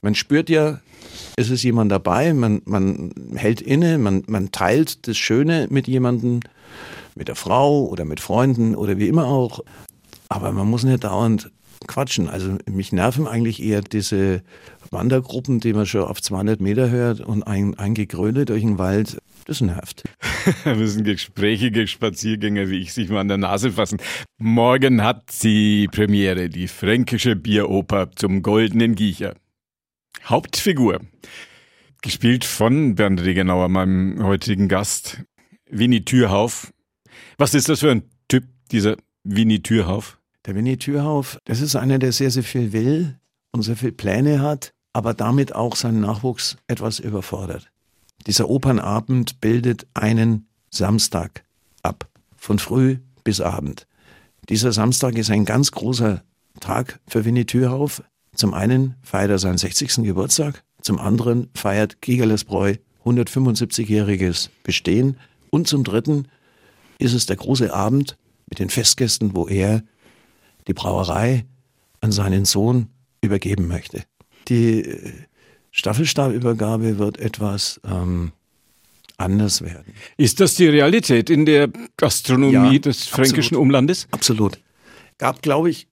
Man 0.02 0.16
spürt 0.16 0.50
ja, 0.50 0.80
es 1.38 1.50
ist 1.50 1.64
jemand 1.64 1.92
dabei, 1.92 2.34
man, 2.34 2.62
man 2.66 3.12
hält 3.36 3.62
inne, 3.62 3.98
man, 3.98 4.24
man 4.28 4.52
teilt 4.52 5.08
das 5.08 5.18
Schöne 5.18 5.68
mit 5.70 5.88
jemandem, 5.88 6.42
mit 7.16 7.28
der 7.28 7.36
Frau 7.36 7.86
oder 7.86 8.06
mit 8.06 8.20
Freunden 8.20 8.75
oder 8.75 8.98
wie 8.98 9.08
immer 9.08 9.25
auch. 9.25 9.62
Aber 10.30 10.52
man 10.52 10.68
muss 10.68 10.84
nicht 10.84 11.04
dauernd 11.04 11.52
quatschen. 11.88 12.30
Also 12.30 12.58
mich 12.70 12.92
nerven 12.92 13.27
eigentlich 13.27 13.62
eher 13.62 13.82
diese 13.82 14.42
Wandergruppen, 14.92 15.60
die 15.60 15.74
man 15.74 15.86
schon 15.86 16.04
auf 16.04 16.22
200 16.22 16.62
Meter 16.62 16.89
hört 16.89 17.22
und 17.22 17.44
ein, 17.44 17.75
ein 17.77 17.94
Gegröle 17.94 18.46
durch 18.46 18.62
den 18.62 18.77
Wald. 18.77 19.18
Das 19.46 19.62
nervt. 19.62 20.04
Müssen 20.65 21.04
gesprächige 21.04 21.88
Spaziergänger 21.88 22.70
wie 22.70 22.80
ich 22.80 22.94
sich 22.94 23.10
mal 23.10 23.20
an 23.20 23.27
der 23.27 23.38
Nase 23.38 23.72
fassen. 23.72 24.00
Morgen 24.38 25.04
hat 25.04 25.32
sie 25.32 25.88
Premiere, 25.92 26.50
die 26.50 26.68
fränkische 26.68 27.36
Bieroper 27.36 28.10
zum 28.15 28.42
Goldenen 28.42 28.96
Giecher. 28.96 29.36
Hauptfigur, 30.24 31.01
gespielt 32.01 32.46
von 32.46 32.96
Bernd 32.96 33.22
Regenauer, 33.22 33.70
meinem 33.70 34.24
heutigen 34.24 34.68
Gast, 34.68 35.24
Winnie 35.70 36.04
Türhauf. 36.04 36.74
Was 37.38 37.54
ist 37.54 37.70
das 37.70 37.82
für 37.82 37.92
ein 37.92 38.04
Typ, 38.27 38.46
dieser 38.72 38.98
Winnie 39.24 39.62
Türhauf? 39.62 40.20
Der 40.46 40.54
Winnie 40.54 40.78
Türhauf, 40.78 41.40
das 41.46 41.60
ist 41.60 41.75
einer, 41.75 41.98
der 41.98 42.12
sehr, 42.12 42.30
sehr 42.30 42.44
viel 42.44 42.72
will 42.72 43.18
und 43.52 43.64
sehr 43.64 43.75
viel 43.75 43.92
Pläne 43.92 44.42
hat, 44.42 44.74
aber 44.94 45.16
damit 45.16 45.56
auch 45.56 45.75
seinen 45.75 46.02
Nachwuchs 46.02 46.58
etwas 46.68 47.00
überfordert. 47.00 47.72
Dieser 48.28 48.50
Opernabend 48.50 49.42
bildet 49.42 49.88
einen 49.96 50.48
Samstag 50.70 51.44
ab, 51.82 52.08
von 52.38 52.60
früh 52.60 53.00
bis 53.24 53.42
Abend. 53.42 53.88
Dieser 54.48 54.72
Samstag 54.72 55.18
ist 55.18 55.32
ein 55.32 55.46
ganz 55.46 55.72
großer 55.72 56.24
Tag 56.60 57.00
für 57.08 57.25
Winnie 57.25 57.46
Thürhauf. 57.46 58.04
Zum 58.36 58.54
einen 58.54 58.96
feiert 59.02 59.32
er 59.32 59.40
seinen 59.40 59.58
60. 59.58 60.04
Geburtstag, 60.04 60.64
zum 60.82 61.00
anderen 61.00 61.50
feiert 61.56 62.02
Gigerlesbräu 62.02 62.75
175-jähriges 63.04 64.50
Bestehen 64.64 65.18
und 65.50 65.68
zum 65.68 65.84
dritten 65.84 66.28
ist 67.00 67.14
es 67.14 67.25
der 67.25 67.38
große 67.38 67.74
Abend 67.74 68.18
mit 68.48 68.60
den 68.60 68.70
Festgästen, 68.70 69.36
wo 69.36 69.48
er 69.48 69.82
die 70.67 70.74
Brauerei 70.74 71.45
an 72.01 72.12
seinen 72.12 72.45
Sohn 72.45 72.88
übergeben 73.22 73.67
möchte. 73.67 74.03
Die 74.48 74.81
äh, 74.81 75.13
Staffelstabübergabe 75.72 76.98
wird 77.00 77.17
etwas 77.17 77.81
ähm, 77.84 78.31
anders 79.17 79.62
werden. 79.62 79.93
Ist 80.17 80.39
das 80.39 80.55
die 80.55 80.67
Realität 80.67 81.29
in 81.29 81.45
der 81.45 81.69
Gastronomie 81.98 82.74
ja, 82.74 82.79
des 82.79 83.07
fränkischen 83.07 83.55
absolut. 83.55 83.62
Umlandes? 83.62 84.07
Absolut. 84.12 84.60
Gab, 85.17 85.41
glaube 85.41 85.69
ich, 85.69 85.88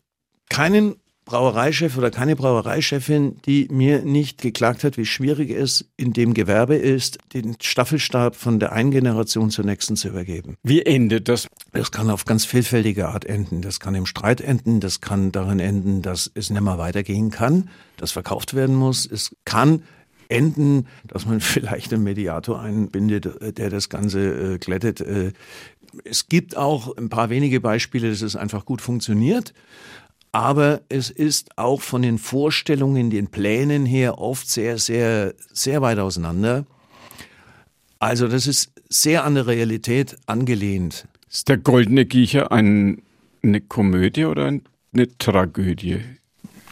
keinen 0.49 0.95
Brauereichef 1.25 1.97
oder 1.97 2.11
keine 2.11 2.35
Brauereichefin, 2.35 3.37
die 3.45 3.67
mir 3.71 4.01
nicht 4.01 4.41
geklagt 4.41 4.83
hat, 4.83 4.97
wie 4.97 5.05
schwierig 5.05 5.51
es 5.51 5.85
in 5.95 6.13
dem 6.13 6.33
Gewerbe 6.33 6.75
ist, 6.75 7.17
den 7.33 7.55
Staffelstab 7.61 8.35
von 8.35 8.59
der 8.59 8.73
einen 8.73 8.91
Generation 8.91 9.49
zur 9.49 9.65
nächsten 9.65 9.95
zu 9.95 10.09
übergeben. 10.09 10.57
Wie 10.63 10.81
endet 10.81 11.29
das? 11.29 11.47
Das 11.71 11.91
kann 11.91 12.09
auf 12.09 12.25
ganz 12.25 12.45
vielfältige 12.45 13.07
Art 13.07 13.25
enden. 13.25 13.61
Das 13.61 13.79
kann 13.79 13.95
im 13.95 14.05
Streit 14.05 14.41
enden, 14.41 14.79
das 14.79 15.01
kann 15.01 15.31
darin 15.31 15.59
enden, 15.59 16.01
dass 16.01 16.29
es 16.33 16.49
nicht 16.49 16.61
mehr 16.61 16.77
weitergehen 16.77 17.31
kann, 17.31 17.69
dass 17.97 18.11
verkauft 18.11 18.53
werden 18.53 18.75
muss. 18.75 19.05
Es 19.05 19.35
kann 19.45 19.83
enden, 20.27 20.87
dass 21.07 21.25
man 21.25 21.39
vielleicht 21.41 21.93
einen 21.93 22.03
Mediator 22.03 22.59
einbindet, 22.59 23.57
der 23.57 23.69
das 23.69 23.89
Ganze 23.89 24.55
äh, 24.55 24.57
glättet. 24.57 24.99
Äh, 24.99 25.31
es 26.03 26.27
gibt 26.27 26.57
auch 26.57 26.97
ein 26.97 27.09
paar 27.09 27.29
wenige 27.29 27.61
Beispiele, 27.61 28.09
dass 28.09 28.23
es 28.23 28.35
einfach 28.35 28.65
gut 28.65 28.81
funktioniert 28.81 29.53
aber 30.33 30.81
es 30.89 31.11
ist 31.11 31.57
auch 31.57 31.81
von 31.81 32.01
den 32.01 32.17
Vorstellungen, 32.17 33.11
den 33.11 33.27
Plänen 33.27 33.85
her 33.85 34.17
oft 34.17 34.49
sehr, 34.49 34.79
sehr, 34.79 35.35
sehr 35.53 35.81
weit 35.81 35.99
auseinander. 35.99 36.65
Also 37.99 38.27
das 38.27 38.47
ist 38.47 38.73
sehr 38.89 39.23
an 39.23 39.35
der 39.35 39.47
Realität 39.47 40.17
angelehnt. 40.25 41.07
Ist 41.29 41.49
der 41.49 41.57
Goldene 41.57 42.05
Giecher 42.05 42.51
ein, 42.51 43.03
eine 43.43 43.61
Komödie 43.61 44.25
oder 44.25 44.47
eine 44.47 45.17
Tragödie? 45.19 46.01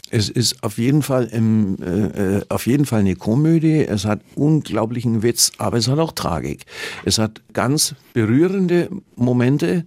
Es 0.10 0.28
ist 0.28 0.64
auf 0.64 0.80
jeden 0.80 1.04
Fall 1.04 1.26
im, 1.28 1.78
äh, 1.82 2.38
äh, 2.38 2.46
auf 2.50 2.66
jeden 2.66 2.86
Fall 2.86 3.02
eine 3.02 3.16
Komödie. 3.16 3.86
Es 3.86 4.06
hat 4.06 4.22
unglaublichen 4.36 5.22
Witz, 5.22 5.52
aber 5.60 5.78
es 5.78 5.88
hat 5.88 6.00
auch 6.00 6.14
Tragik. 6.14 6.66
Es 7.06 7.20
hat 7.20 7.42
ganz 7.54 7.96
berührende 8.14 8.90
Momente, 9.16 9.86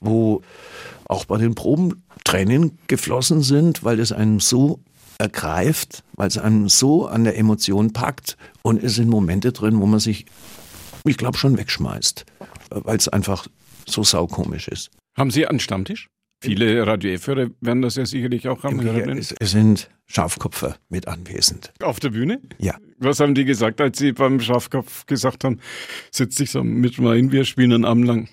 wo 0.00 0.40
auch 1.06 1.26
bei 1.26 1.36
den 1.36 1.54
Proben 1.54 2.02
Tränen 2.24 2.78
geflossen 2.86 3.42
sind, 3.42 3.84
weil 3.84 4.00
es 4.00 4.12
einem 4.12 4.40
so 4.40 4.80
ergreift, 5.18 6.02
weil 6.14 6.28
es 6.28 6.38
einem 6.38 6.68
so 6.68 7.06
an 7.06 7.24
der 7.24 7.38
Emotion 7.38 7.92
packt 7.92 8.36
und 8.62 8.82
es 8.82 8.96
sind 8.96 9.08
Momente 9.08 9.52
drin, 9.52 9.80
wo 9.80 9.86
man 9.86 10.00
sich, 10.00 10.26
ich 11.04 11.16
glaube, 11.16 11.38
schon 11.38 11.56
wegschmeißt, 11.56 12.24
weil 12.70 12.96
es 12.96 13.08
einfach 13.08 13.46
so 13.86 14.02
saukomisch 14.02 14.68
ist. 14.68 14.90
Haben 15.16 15.30
Sie 15.30 15.46
einen 15.46 15.60
Stammtisch? 15.60 16.08
Viele 16.42 16.86
Radio 16.86 17.12
F-Hörer 17.12 17.48
werden 17.60 17.80
das 17.80 17.96
ja 17.96 18.04
sicherlich 18.04 18.48
auch 18.48 18.64
haben. 18.64 18.78
Es, 19.16 19.34
es 19.38 19.50
sind 19.52 19.88
Schafkopfer 20.06 20.76
mit 20.90 21.08
anwesend. 21.08 21.72
Auf 21.80 22.00
der 22.00 22.10
Bühne? 22.10 22.40
Ja. 22.58 22.76
Was 22.98 23.20
haben 23.20 23.34
die 23.34 23.46
gesagt, 23.46 23.80
als 23.80 23.98
Sie 23.98 24.12
beim 24.12 24.40
Schafkopf 24.40 25.06
gesagt 25.06 25.44
haben, 25.44 25.60
setz 26.10 26.34
dich 26.34 26.50
so 26.50 26.62
mit 26.62 27.00
rein, 27.00 27.32
wir 27.32 27.44
spielen 27.44 27.72
einen 27.72 27.84
Abend 27.86 28.06
lang? 28.06 28.28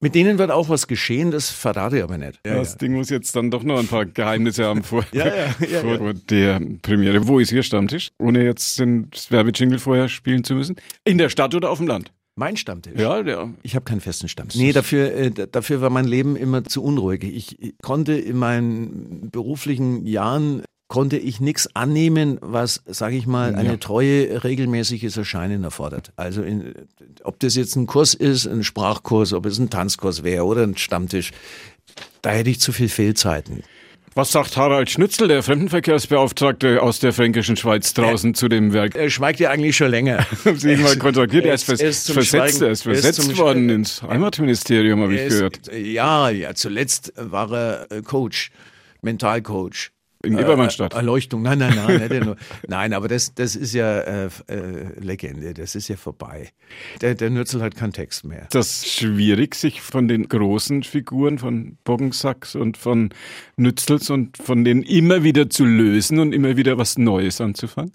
Mit 0.00 0.14
denen 0.14 0.38
wird 0.38 0.50
auch 0.50 0.68
was 0.68 0.86
geschehen, 0.86 1.30
das 1.30 1.50
verrate 1.50 1.98
ich 1.98 2.02
aber 2.02 2.18
nicht. 2.18 2.40
Ja, 2.46 2.56
das 2.56 2.72
ja. 2.72 2.78
Ding 2.78 2.92
muss 2.94 3.10
jetzt 3.10 3.34
dann 3.34 3.50
doch 3.50 3.62
noch 3.62 3.78
ein 3.78 3.86
paar 3.86 4.06
Geheimnisse 4.06 4.64
haben 4.64 4.82
vor, 4.82 5.04
ja, 5.12 5.26
ja, 5.26 5.80
vor 5.80 6.14
der 6.14 6.60
Premiere. 6.82 7.26
Wo 7.26 7.38
ist 7.38 7.52
Ihr 7.52 7.62
Stammtisch? 7.62 8.10
Ohne 8.18 8.44
jetzt 8.44 8.78
den 8.78 9.10
Werbejingle 9.30 9.78
vorher 9.78 10.08
spielen 10.08 10.44
zu 10.44 10.54
müssen. 10.54 10.76
In 11.04 11.18
der 11.18 11.28
Stadt 11.28 11.54
oder 11.54 11.70
auf 11.70 11.78
dem 11.78 11.86
Land? 11.86 12.12
Mein 12.38 12.58
Stammtisch? 12.58 13.00
Ja, 13.00 13.22
der. 13.22 13.54
Ich 13.62 13.74
habe 13.74 13.86
keinen 13.86 14.02
festen 14.02 14.28
Stammtisch. 14.28 14.60
Nee, 14.60 14.72
dafür, 14.72 15.10
äh, 15.14 15.30
dafür 15.30 15.80
war 15.80 15.88
mein 15.88 16.04
Leben 16.04 16.36
immer 16.36 16.64
zu 16.64 16.82
unruhig. 16.82 17.24
Ich 17.24 17.76
konnte 17.82 18.12
in 18.12 18.36
meinen 18.36 19.30
beruflichen 19.30 20.06
Jahren 20.06 20.62
konnte 20.88 21.16
ich 21.16 21.40
nichts 21.40 21.74
annehmen, 21.74 22.38
was, 22.40 22.82
sage 22.86 23.16
ich 23.16 23.26
mal, 23.26 23.54
eine 23.54 23.70
ja. 23.70 23.76
treue, 23.76 24.44
regelmäßiges 24.44 25.16
Erscheinen 25.16 25.64
erfordert. 25.64 26.12
Also 26.16 26.42
in, 26.42 26.74
ob 27.24 27.40
das 27.40 27.56
jetzt 27.56 27.76
ein 27.76 27.86
Kurs 27.86 28.14
ist, 28.14 28.46
ein 28.46 28.62
Sprachkurs, 28.62 29.32
ob 29.32 29.46
es 29.46 29.58
ein 29.58 29.70
Tanzkurs 29.70 30.22
wäre 30.22 30.44
oder 30.44 30.62
ein 30.62 30.76
Stammtisch, 30.76 31.32
da 32.22 32.30
hätte 32.30 32.50
ich 32.50 32.60
zu 32.60 32.72
viel 32.72 32.88
Fehlzeiten. 32.88 33.62
Was 34.14 34.32
sagt 34.32 34.56
Harald 34.56 34.88
Schnützel, 34.88 35.28
der 35.28 35.42
Fremdenverkehrsbeauftragte 35.42 36.82
aus 36.82 37.00
der 37.00 37.12
fränkischen 37.12 37.58
Schweiz, 37.58 37.92
draußen 37.92 38.30
er, 38.30 38.34
zu 38.34 38.48
dem 38.48 38.72
Werk? 38.72 38.94
Er 38.94 39.10
schweigt 39.10 39.40
ja 39.40 39.50
eigentlich 39.50 39.76
schon 39.76 39.90
länger. 39.90 40.24
Haben 40.46 40.56
Sie 40.56 40.72
ihn 40.72 40.80
mal 40.80 40.96
kontaktiert? 40.96 41.44
Er 41.44 41.52
ist, 41.52 41.68
er 41.68 41.86
ist, 41.86 42.10
versetzt, 42.10 42.62
er 42.62 42.70
ist 42.70 42.84
versetzt 42.84 43.36
worden 43.36 43.68
ins 43.68 44.02
Heimatministerium, 44.02 45.02
habe 45.02 45.16
ich 45.16 45.28
gehört. 45.28 45.70
Ja, 45.70 46.30
ja, 46.30 46.54
zuletzt 46.54 47.12
war 47.16 47.52
er 47.52 47.92
äh, 47.92 48.00
Coach, 48.00 48.52
Mentalcoach. 49.02 49.90
In 50.26 50.38
Ebermannstadt. 50.38 50.94
Äh, 50.94 50.98
Erleuchtung, 50.98 51.42
nein, 51.42 51.58
nein, 51.58 51.74
nein. 51.76 52.34
nein, 52.66 52.92
aber 52.92 53.08
das, 53.08 53.34
das 53.34 53.56
ist 53.56 53.74
ja 53.74 54.00
äh, 54.00 54.28
äh, 54.48 55.00
Legende, 55.00 55.54
das 55.54 55.74
ist 55.74 55.88
ja 55.88 55.96
vorbei. 55.96 56.50
Der, 57.00 57.14
der 57.14 57.30
Nürzel 57.30 57.62
hat 57.62 57.76
keinen 57.76 57.92
Text 57.92 58.24
mehr. 58.24 58.46
Das 58.50 58.84
ist 58.84 58.92
schwierig, 58.92 59.54
sich 59.54 59.80
von 59.80 60.08
den 60.08 60.28
großen 60.28 60.82
Figuren, 60.82 61.38
von 61.38 61.78
Boggensacks 61.84 62.54
und 62.54 62.76
von 62.76 63.10
Nützels 63.56 64.10
und 64.10 64.36
von 64.36 64.64
denen 64.64 64.82
immer 64.82 65.22
wieder 65.22 65.48
zu 65.50 65.64
lösen 65.64 66.18
und 66.18 66.32
immer 66.32 66.56
wieder 66.56 66.78
was 66.78 66.98
Neues 66.98 67.40
anzufangen? 67.40 67.92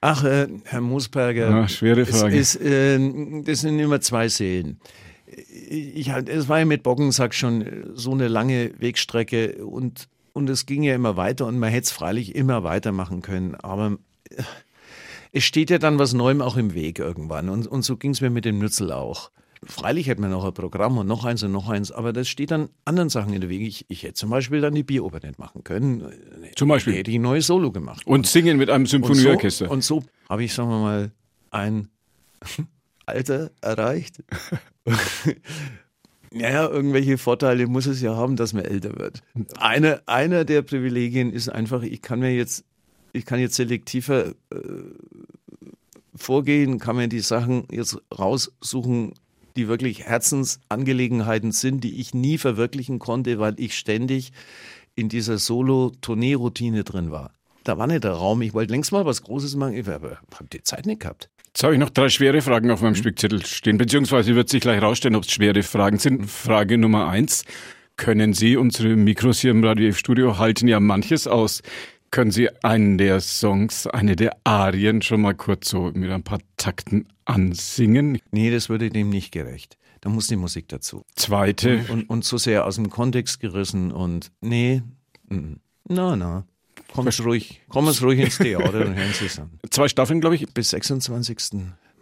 Ach, 0.00 0.24
äh, 0.24 0.46
Herr 0.64 0.80
Moosberger. 0.80 1.50
Ja, 1.50 1.68
schwere 1.68 2.06
Frage. 2.06 2.36
Ist, 2.36 2.56
äh, 2.56 2.98
das 3.42 3.60
sind 3.60 3.78
immer 3.78 4.00
zwei 4.00 4.28
Seelen. 4.28 4.78
Ich, 5.26 6.08
es 6.08 6.48
war 6.48 6.60
ja 6.60 6.64
mit 6.64 6.82
Boggensack 6.82 7.34
schon 7.34 7.90
so 7.94 8.12
eine 8.12 8.28
lange 8.28 8.70
Wegstrecke 8.78 9.64
und 9.64 10.08
und 10.36 10.50
es 10.50 10.66
ging 10.66 10.82
ja 10.82 10.94
immer 10.94 11.16
weiter 11.16 11.46
und 11.46 11.58
man 11.58 11.70
hätte 11.70 11.84
es 11.84 11.90
freilich 11.92 12.34
immer 12.34 12.62
weitermachen 12.62 13.22
können. 13.22 13.54
Aber 13.54 13.96
äh, 14.28 14.42
es 15.32 15.44
steht 15.44 15.70
ja 15.70 15.78
dann 15.78 15.98
was 15.98 16.12
Neuem 16.12 16.42
auch 16.42 16.58
im 16.58 16.74
Weg 16.74 16.98
irgendwann. 16.98 17.48
Und, 17.48 17.66
und 17.66 17.82
so 17.82 17.96
ging 17.96 18.10
es 18.10 18.20
mir 18.20 18.28
mit 18.28 18.44
dem 18.44 18.58
Nützel 18.58 18.92
auch. 18.92 19.30
freilich 19.64 20.08
hätte 20.08 20.20
man 20.20 20.30
noch 20.30 20.44
ein 20.44 20.52
Programm 20.52 20.98
und 20.98 21.06
noch 21.06 21.24
eins 21.24 21.42
und 21.42 21.52
noch 21.52 21.70
eins, 21.70 21.90
aber 21.90 22.12
das 22.12 22.28
steht 22.28 22.50
dann 22.50 22.68
anderen 22.84 23.08
Sachen 23.08 23.32
in 23.32 23.40
der 23.40 23.48
Wege. 23.48 23.64
Ich, 23.64 23.86
ich 23.88 24.02
hätte 24.02 24.12
zum 24.12 24.28
Beispiel 24.28 24.60
dann 24.60 24.74
die 24.74 24.82
Bieroper 24.82 25.26
nicht 25.26 25.38
machen 25.38 25.64
können. 25.64 26.12
Zum 26.54 26.68
Beispiel? 26.68 26.92
Hätte 26.92 27.10
ich 27.10 27.16
ein 27.16 27.22
neues 27.22 27.46
Solo 27.46 27.72
gemacht. 27.72 28.06
Und 28.06 28.26
singen 28.26 28.58
mit 28.58 28.68
einem 28.68 28.84
Symphonieorchester. 28.84 29.70
Und 29.70 29.82
so, 29.82 29.96
und 29.96 30.02
so 30.02 30.10
habe 30.28 30.44
ich, 30.44 30.52
sagen 30.52 30.68
wir 30.68 30.80
mal, 30.80 31.12
ein 31.50 31.88
Alter 33.06 33.52
erreicht. 33.62 34.22
Naja, 36.38 36.68
irgendwelche 36.68 37.18
Vorteile 37.18 37.66
muss 37.66 37.86
es 37.86 38.00
ja 38.00 38.14
haben, 38.14 38.36
dass 38.36 38.52
man 38.52 38.64
älter 38.64 38.98
wird. 38.98 39.22
Eine, 39.58 40.02
einer 40.06 40.44
der 40.44 40.62
Privilegien 40.62 41.32
ist 41.32 41.48
einfach, 41.48 41.82
ich 41.82 42.02
kann 42.02 42.20
mir 42.20 42.34
jetzt, 42.34 42.64
ich 43.12 43.24
kann 43.24 43.40
jetzt 43.40 43.56
selektiver 43.56 44.26
äh, 44.26 44.34
vorgehen, 46.14 46.78
kann 46.78 46.96
mir 46.96 47.08
die 47.08 47.20
Sachen 47.20 47.64
jetzt 47.70 47.98
raussuchen, 48.16 49.14
die 49.56 49.68
wirklich 49.68 50.04
Herzensangelegenheiten 50.04 51.52
sind, 51.52 51.82
die 51.82 51.98
ich 52.00 52.12
nie 52.12 52.38
verwirklichen 52.38 52.98
konnte, 52.98 53.38
weil 53.38 53.54
ich 53.58 53.76
ständig 53.76 54.32
in 54.94 55.08
dieser 55.08 55.38
Solo-Tournee-Routine 55.38 56.84
drin 56.84 57.10
war. 57.10 57.32
Da 57.64 57.78
war 57.78 57.86
nicht 57.86 58.04
der 58.04 58.12
Raum. 58.12 58.42
Ich 58.42 58.54
wollte 58.54 58.72
längst 58.72 58.92
mal 58.92 59.06
was 59.06 59.22
Großes 59.22 59.56
machen, 59.56 59.78
aber 59.88 60.18
habe 60.34 60.48
die 60.52 60.62
Zeit 60.62 60.86
nicht 60.86 61.00
gehabt. 61.00 61.30
Jetzt 61.56 61.64
habe 61.64 61.72
ich 61.72 61.80
noch 61.80 61.88
drei 61.88 62.10
schwere 62.10 62.42
Fragen 62.42 62.70
auf 62.70 62.82
meinem 62.82 62.96
Spickzettel 62.96 63.46
stehen, 63.46 63.78
beziehungsweise 63.78 64.34
wird 64.34 64.50
sich 64.50 64.60
gleich 64.60 64.82
rausstellen, 64.82 65.16
ob 65.16 65.22
es 65.22 65.30
schwere 65.30 65.62
Fragen 65.62 65.98
sind. 65.98 66.30
Frage 66.30 66.76
Nummer 66.76 67.08
eins. 67.08 67.46
Können 67.96 68.34
Sie, 68.34 68.58
unsere 68.58 68.94
Mikros 68.94 69.40
hier 69.40 69.52
im 69.52 69.64
Radio 69.64 69.88
F 69.88 69.96
Studio 69.96 70.36
halten 70.36 70.68
ja 70.68 70.80
manches 70.80 71.26
aus. 71.26 71.62
Können 72.10 72.30
Sie 72.30 72.50
einen 72.62 72.98
der 72.98 73.22
Songs, 73.22 73.86
eine 73.86 74.16
der 74.16 74.36
Arien 74.44 75.00
schon 75.00 75.22
mal 75.22 75.34
kurz 75.34 75.70
so 75.70 75.90
mit 75.94 76.10
ein 76.10 76.22
paar 76.22 76.40
Takten 76.58 77.08
ansingen? 77.24 78.18
Nee, 78.32 78.50
das 78.50 78.68
würde 78.68 78.90
dem 78.90 79.08
nicht 79.08 79.32
gerecht. 79.32 79.78
Da 80.02 80.10
muss 80.10 80.26
die 80.26 80.36
Musik 80.36 80.68
dazu. 80.68 81.06
Zweite. 81.14 81.78
Und, 81.78 81.88
und, 81.88 82.10
und 82.10 82.24
so 82.26 82.36
sehr 82.36 82.66
aus 82.66 82.74
dem 82.74 82.90
Kontext 82.90 83.40
gerissen 83.40 83.92
und 83.92 84.30
nee, 84.42 84.82
na, 85.88 86.16
na. 86.16 86.44
Kommen 86.92 87.10
Sie 87.10 87.22
ruhig, 87.22 87.60
kommen 87.68 87.92
Sie 87.92 88.04
ruhig 88.04 88.20
ins 88.20 88.38
Theater 88.38 88.86
und 88.86 88.96
hören 88.96 89.12
Sie 89.12 89.26
es 89.26 89.38
an. 89.38 89.50
Zwei 89.70 89.88
Staffeln, 89.88 90.20
glaube 90.20 90.36
ich. 90.36 90.46
Bis 90.52 90.70
26. 90.70 91.38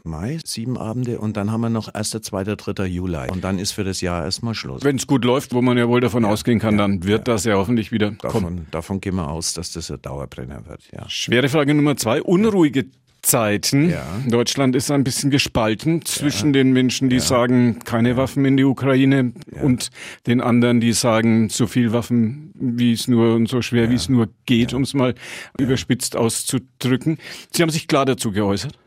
Mai, 0.07 0.39
sieben 0.45 0.77
Abende 0.77 1.19
und 1.19 1.39
dann 1.39 1.51
haben 1.51 1.63
wir 1.63 1.71
noch 1.71 1.89
1., 1.89 2.11
2., 2.11 2.45
3. 2.45 2.85
Juli. 2.85 3.31
Und 3.31 3.43
dann 3.43 3.59
ist 3.59 3.73
für 3.73 3.85
das 3.85 4.03
Jahr 4.03 4.23
erstmal 4.23 4.55
Schluss. 4.55 4.85
Wenn 4.85 4.97
es 4.97 5.07
gut 5.07 5.25
läuft, 5.25 5.55
wo 5.55 5.63
man 5.63 5.79
ja 5.79 5.89
wohl 5.89 6.03
davon 6.03 6.25
ja, 6.25 6.29
ausgehen 6.29 6.59
kann, 6.59 6.75
ja, 6.75 6.83
dann 6.83 7.05
wird 7.05 7.27
ja. 7.27 7.33
das 7.33 7.45
ja 7.45 7.55
hoffentlich 7.55 7.91
wieder 7.91 8.11
davon, 8.11 8.43
kommen. 8.43 8.67
Davon 8.71 9.01
gehen 9.01 9.15
wir 9.15 9.31
aus, 9.31 9.55
dass 9.55 9.73
das 9.73 9.91
ein 9.91 10.03
Dauerbrenner 10.03 10.67
wird. 10.67 10.83
Ja. 10.93 11.09
Schwere 11.09 11.49
Frage 11.49 11.73
Nummer 11.73 11.97
zwei. 11.97 12.23
Unruhige 12.23 12.85
Zeiten. 13.25 13.91
Ja. 13.91 14.05
Deutschland 14.29 14.77
ist 14.77 14.91
ein 14.91 15.05
bisschen 15.05 15.31
gespalten 15.31 16.05
zwischen 16.05 16.49
ja. 16.49 16.53
den 16.53 16.73
Menschen, 16.73 17.09
die 17.09 17.17
ja. 17.17 17.23
sagen, 17.23 17.79
keine 17.85 18.17
Waffen 18.17 18.45
in 18.45 18.57
die 18.57 18.65
Ukraine 18.65 19.33
und 19.63 19.91
den 20.27 20.41
anderen, 20.41 20.81
die 20.81 20.93
sagen, 20.93 21.49
so 21.49 21.67
viel 21.67 21.93
Waffen, 21.93 22.53
wie 22.55 22.93
es 22.93 23.09
nur 23.09 23.35
und 23.35 23.49
so 23.49 23.63
schwer, 23.63 23.91
wie 23.91 23.95
es 23.95 24.09
nur 24.09 24.29
geht, 24.47 24.75
um 24.75 24.83
es 24.83 24.95
mal 24.95 25.15
überspitzt 25.59 26.17
auszudrücken. 26.17 27.19
Sie 27.51 27.63
haben 27.63 27.71
sich 27.71 27.89
klar 27.89 28.05
dazu 28.05 28.31
geäußert. 28.31 28.79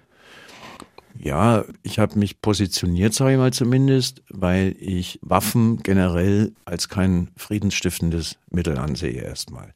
Ja, 1.19 1.65
ich 1.81 1.99
habe 1.99 2.19
mich 2.19 2.41
positioniert, 2.41 3.13
sage 3.13 3.33
ich 3.33 3.37
mal 3.37 3.51
zumindest, 3.51 4.21
weil 4.29 4.75
ich 4.79 5.19
Waffen 5.21 5.77
generell 5.81 6.53
als 6.65 6.89
kein 6.89 7.29
friedensstiftendes 7.35 8.37
Mittel 8.51 8.77
ansehe 8.77 9.21
erstmal. 9.21 9.73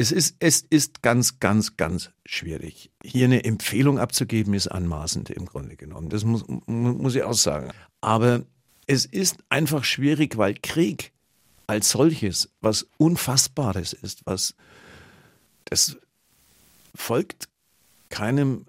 Es 0.00 0.12
ist, 0.12 0.36
es 0.38 0.60
ist 0.60 1.02
ganz, 1.02 1.40
ganz, 1.40 1.76
ganz 1.76 2.10
schwierig. 2.24 2.92
Hier 3.02 3.24
eine 3.24 3.42
Empfehlung 3.42 3.98
abzugeben, 3.98 4.54
ist 4.54 4.68
anmaßend 4.68 5.28
im 5.30 5.44
Grunde 5.44 5.74
genommen. 5.74 6.08
Das 6.08 6.22
muss, 6.22 6.44
muss 6.66 7.16
ich 7.16 7.24
auch 7.24 7.32
sagen. 7.32 7.72
Aber 8.00 8.44
es 8.86 9.06
ist 9.06 9.38
einfach 9.48 9.82
schwierig, 9.82 10.38
weil 10.38 10.54
Krieg 10.54 11.10
als 11.66 11.90
solches 11.90 12.48
was 12.60 12.86
Unfassbares 12.98 13.92
ist, 13.92 14.24
was 14.24 14.54
das 15.64 15.96
folgt 16.94 17.48
keinem 18.08 18.66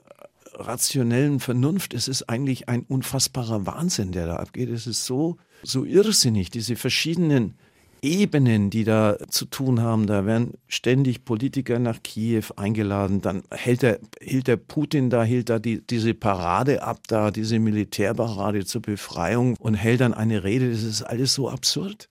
rationellen 0.55 1.39
Vernunft. 1.39 1.93
Es 1.93 2.07
ist 2.07 2.23
eigentlich 2.23 2.69
ein 2.69 2.81
unfassbarer 2.81 3.67
Wahnsinn, 3.67 4.13
der 4.13 4.25
da 4.25 4.37
abgeht. 4.37 4.69
Es 4.69 4.87
ist 4.87 5.05
so, 5.05 5.37
so 5.61 5.85
irrsinnig, 5.85 6.49
diese 6.49 6.75
verschiedenen 6.75 7.53
Ebenen, 8.01 8.69
die 8.69 8.83
da 8.83 9.17
zu 9.29 9.45
tun 9.45 9.81
haben. 9.81 10.07
Da 10.07 10.25
werden 10.25 10.53
ständig 10.67 11.25
Politiker 11.25 11.79
nach 11.79 12.01
Kiew 12.03 12.43
eingeladen. 12.55 13.21
Dann 13.21 13.43
hält 13.51 13.81
der, 13.81 13.99
hält 14.21 14.47
der 14.47 14.57
Putin 14.57 15.09
da, 15.09 15.23
hält 15.23 15.49
da 15.49 15.59
die, 15.59 15.81
diese 15.85 16.13
Parade 16.13 16.83
ab, 16.83 16.99
da 17.07 17.31
diese 17.31 17.59
Militärparade 17.59 18.65
zur 18.65 18.81
Befreiung 18.81 19.55
und 19.57 19.75
hält 19.75 20.01
dann 20.01 20.13
eine 20.13 20.43
Rede. 20.43 20.71
Das 20.71 20.83
ist 20.83 21.03
alles 21.03 21.33
so 21.33 21.49
absurd. 21.49 22.09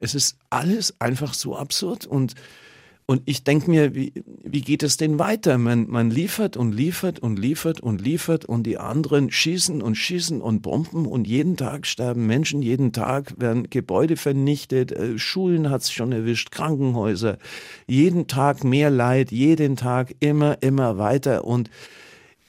Es 0.00 0.14
ist 0.14 0.36
alles 0.50 1.00
einfach 1.00 1.34
so 1.34 1.56
absurd 1.56 2.06
und 2.06 2.34
und 3.06 3.22
ich 3.26 3.42
denke 3.42 3.68
mir, 3.70 3.94
wie, 3.94 4.12
wie 4.44 4.60
geht 4.60 4.82
es 4.82 4.96
denn 4.96 5.18
weiter? 5.18 5.58
Man, 5.58 5.88
man 5.88 6.10
liefert 6.10 6.56
und 6.56 6.72
liefert 6.72 7.18
und 7.18 7.38
liefert 7.38 7.80
und 7.80 8.00
liefert 8.00 8.44
und 8.44 8.62
die 8.62 8.78
anderen 8.78 9.30
schießen 9.30 9.82
und 9.82 9.96
schießen 9.96 10.40
und 10.40 10.62
bomben 10.62 11.06
und 11.06 11.26
jeden 11.26 11.56
Tag 11.56 11.86
sterben 11.86 12.26
Menschen, 12.26 12.62
jeden 12.62 12.92
Tag 12.92 13.34
werden 13.38 13.68
Gebäude 13.68 14.16
vernichtet, 14.16 14.92
äh, 14.92 15.18
Schulen 15.18 15.68
hat 15.68 15.82
es 15.82 15.90
schon 15.90 16.12
erwischt, 16.12 16.52
Krankenhäuser, 16.52 17.38
jeden 17.88 18.28
Tag 18.28 18.62
mehr 18.62 18.90
Leid, 18.90 19.32
jeden 19.32 19.76
Tag 19.76 20.14
immer, 20.20 20.62
immer 20.62 20.96
weiter. 20.96 21.44
Und 21.44 21.70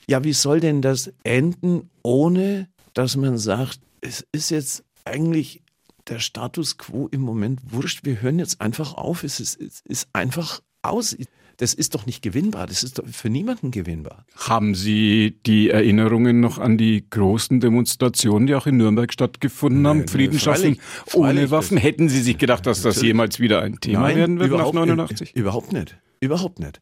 ja, 0.08 0.24
wie 0.24 0.34
soll 0.34 0.60
denn 0.60 0.82
das 0.82 1.12
enden, 1.24 1.90
ohne 2.04 2.68
dass 2.94 3.18
man 3.18 3.40
sagt, 3.40 3.80
es 4.02 4.26
ist 4.32 4.52
jetzt 4.52 4.84
eigentlich 5.04 5.63
der 6.08 6.20
Status 6.20 6.78
quo 6.78 7.08
im 7.08 7.22
Moment 7.22 7.62
wurscht. 7.72 8.06
Wir 8.06 8.22
hören 8.22 8.40
jetzt 8.40 8.62
einfach 8.62 8.94
auf. 8.96 9.24
Es 9.24 9.40
ist, 9.40 9.60
es 9.60 9.82
ist 9.82 10.08
einfach 10.14 10.62
aus. 10.82 11.16
Das 11.64 11.74
ist 11.74 11.96
doch 11.96 12.06
nicht 12.06 12.22
gewinnbar. 12.22 12.68
Das 12.68 12.84
ist 12.84 13.00
doch 13.00 13.06
für 13.10 13.30
niemanden 13.30 13.72
gewinnbar. 13.72 14.26
Haben 14.36 14.76
Sie 14.76 15.38
die 15.46 15.70
Erinnerungen 15.70 16.42
noch 16.42 16.58
an 16.58 16.78
die 16.78 17.06
großen 17.10 17.62
Demonstrationen, 17.62 18.48
die 18.48 18.56
auch 18.56 18.68
in 18.68 18.76
Nürnberg 18.76 19.14
stattgefunden 19.14 19.88
haben? 19.88 20.06
Frieden 20.10 20.38
schaffen 20.40 20.78
ohne 21.14 21.52
Waffen? 21.52 21.78
Hätten 21.78 22.10
Sie 22.10 22.22
sich 22.22 22.38
gedacht, 22.38 22.66
dass 22.66 22.82
das 22.82 23.02
jemals 23.02 23.40
wieder 23.40 23.62
ein 23.62 23.80
Thema 23.80 24.02
Nein, 24.02 24.18
werden 24.18 24.40
wird 24.42 24.52
nach 24.52 24.74
89? 24.74 25.38
Überhaupt 25.38 25.72
nicht. 25.72 25.96
Überhaupt 26.20 26.60
nicht. 26.60 26.82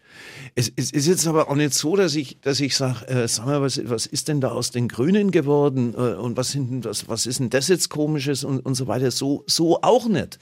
Es, 0.55 0.73
es, 0.75 0.91
ist 0.91 1.05
jetzt 1.05 1.27
aber 1.27 1.51
auch 1.51 1.55
nicht 1.55 1.75
so, 1.75 1.95
dass 1.95 2.15
ich, 2.15 2.39
dass 2.41 2.59
ich 2.59 2.75
sage, 2.75 3.07
äh, 3.07 3.27
sag 3.27 3.45
mal, 3.45 3.61
was, 3.61 3.87
was 3.87 4.07
ist 4.07 4.29
denn 4.29 4.41
da 4.41 4.49
aus 4.49 4.71
den 4.71 4.87
Grünen 4.87 5.29
geworden 5.29 5.93
äh, 5.93 6.15
und 6.15 6.37
was, 6.37 6.53
sind, 6.53 6.85
was, 6.85 7.07
was 7.07 7.27
ist 7.27 7.39
denn 7.39 7.51
das 7.51 7.67
jetzt 7.67 7.89
komisches 7.89 8.43
und, 8.43 8.65
und 8.65 8.73
so 8.73 8.87
weiter. 8.87 9.11
So, 9.11 9.43
so 9.45 9.79
auch 9.83 10.07
nicht. 10.07 10.39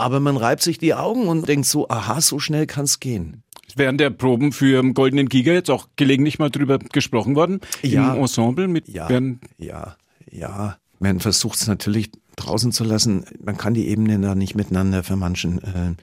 Aber 0.00 0.18
man 0.18 0.36
reibt 0.36 0.62
sich 0.62 0.78
die 0.78 0.94
Augen 0.94 1.28
und 1.28 1.46
denkt 1.46 1.66
so, 1.66 1.88
aha, 1.88 2.20
so 2.20 2.38
schnell 2.38 2.66
kann 2.66 2.84
es 2.84 3.00
gehen. 3.00 3.42
Während 3.76 4.00
der 4.00 4.10
Proben 4.10 4.52
für 4.52 4.82
Goldenen 4.94 5.28
Giga 5.28 5.52
jetzt 5.52 5.70
auch 5.70 5.88
gelegentlich 5.96 6.38
mal 6.38 6.50
drüber 6.50 6.78
gesprochen 6.78 7.36
worden? 7.36 7.60
Ja. 7.82 8.14
Im 8.14 8.22
Ensemble 8.22 8.66
mit 8.66 8.88
ja, 8.88 9.06
Bern? 9.06 9.40
Ja, 9.58 9.96
ja. 10.30 10.78
Man 10.98 11.20
versucht 11.20 11.60
es 11.60 11.66
natürlich 11.66 12.10
draußen 12.36 12.72
zu 12.72 12.84
lassen. 12.84 13.26
Man 13.44 13.56
kann 13.56 13.74
die 13.74 13.88
Ebenen 13.88 14.22
da 14.22 14.34
nicht 14.34 14.54
miteinander 14.54 15.02
vermanschen. 15.02 15.62
Äh, 15.62 15.94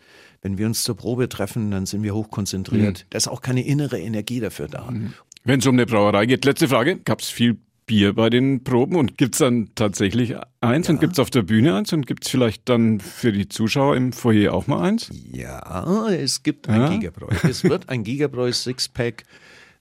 wenn 0.41 0.57
wir 0.57 0.67
uns 0.67 0.83
zur 0.83 0.95
Probe 0.95 1.27
treffen, 1.27 1.71
dann 1.71 1.85
sind 1.85 2.03
wir 2.03 2.13
hochkonzentriert. 2.13 2.99
Mhm. 2.99 3.07
Da 3.09 3.17
ist 3.17 3.27
auch 3.27 3.41
keine 3.41 3.65
innere 3.65 3.99
Energie 3.99 4.39
dafür 4.39 4.67
da. 4.67 4.91
Mhm. 4.91 5.13
Wenn 5.43 5.59
es 5.59 5.65
um 5.65 5.75
eine 5.75 5.85
Brauerei 5.85 6.25
geht, 6.25 6.45
letzte 6.45 6.67
Frage, 6.67 6.97
gab 6.99 7.21
es 7.21 7.29
viel 7.29 7.57
Bier 7.87 8.13
bei 8.13 8.29
den 8.29 8.63
Proben 8.63 8.97
und 8.97 9.17
gibt 9.17 9.35
es 9.35 9.39
dann 9.39 9.69
tatsächlich 9.73 10.35
eins 10.61 10.87
ja. 10.87 10.93
und 10.93 10.99
gibt 10.99 11.13
es 11.13 11.19
auf 11.19 11.29
der 11.29 11.41
Bühne 11.41 11.75
eins 11.75 11.93
und 11.93 12.05
gibt 12.05 12.25
es 12.25 12.29
vielleicht 12.29 12.67
dann 12.69 12.99
für 12.99 13.31
die 13.31 13.47
Zuschauer 13.47 13.95
im 13.95 14.11
Foyer 14.11 14.53
auch 14.53 14.67
mal 14.67 14.83
eins? 14.83 15.09
Ja, 15.31 16.09
es 16.09 16.43
gibt 16.43 16.67
ein 16.67 16.81
ja. 16.81 16.89
Gigabräu. 16.89 17.33
Es 17.43 17.63
wird 17.63 17.89
ein 17.89 18.03
Gigabräu 18.03 18.51
Sixpack 18.51 19.23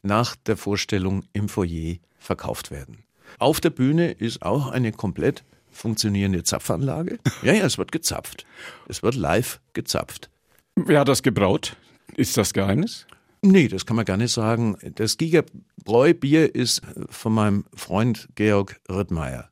nach 0.03 0.37
der 0.37 0.57
Vorstellung 0.57 1.25
im 1.33 1.49
Foyer 1.49 1.97
verkauft 2.19 2.71
werden. 2.71 3.03
Auf 3.39 3.61
der 3.61 3.71
Bühne 3.71 4.13
ist 4.13 4.41
auch 4.41 4.69
eine 4.69 4.93
komplett 4.93 5.43
funktionierende 5.71 6.45
Zapfanlage. 6.45 7.19
Ja, 7.43 7.53
ja, 7.53 7.67
es 7.67 7.77
wird 7.77 7.93
gezapft. 7.93 8.47
Es 8.89 9.03
wird 9.03 9.17
live 9.17 9.61
gezapft. 9.73 10.31
Wer 10.77 11.01
hat 11.01 11.09
das 11.09 11.23
gebraut? 11.23 11.77
Ist 12.17 12.37
das 12.37 12.55
Geheimnis? 12.55 13.07
Nee, 13.43 13.69
das 13.69 13.87
kann 13.87 13.97
man 13.97 14.05
gar 14.05 14.17
nicht 14.17 14.33
sagen. 14.33 14.77
Das 14.95 15.17
Gigabräu-Bier 15.19 16.55
ist 16.55 16.83
von 17.09 17.33
meinem 17.33 17.65
Freund 17.75 18.29
Georg 18.35 18.81
Rittmeier. 18.89 19.51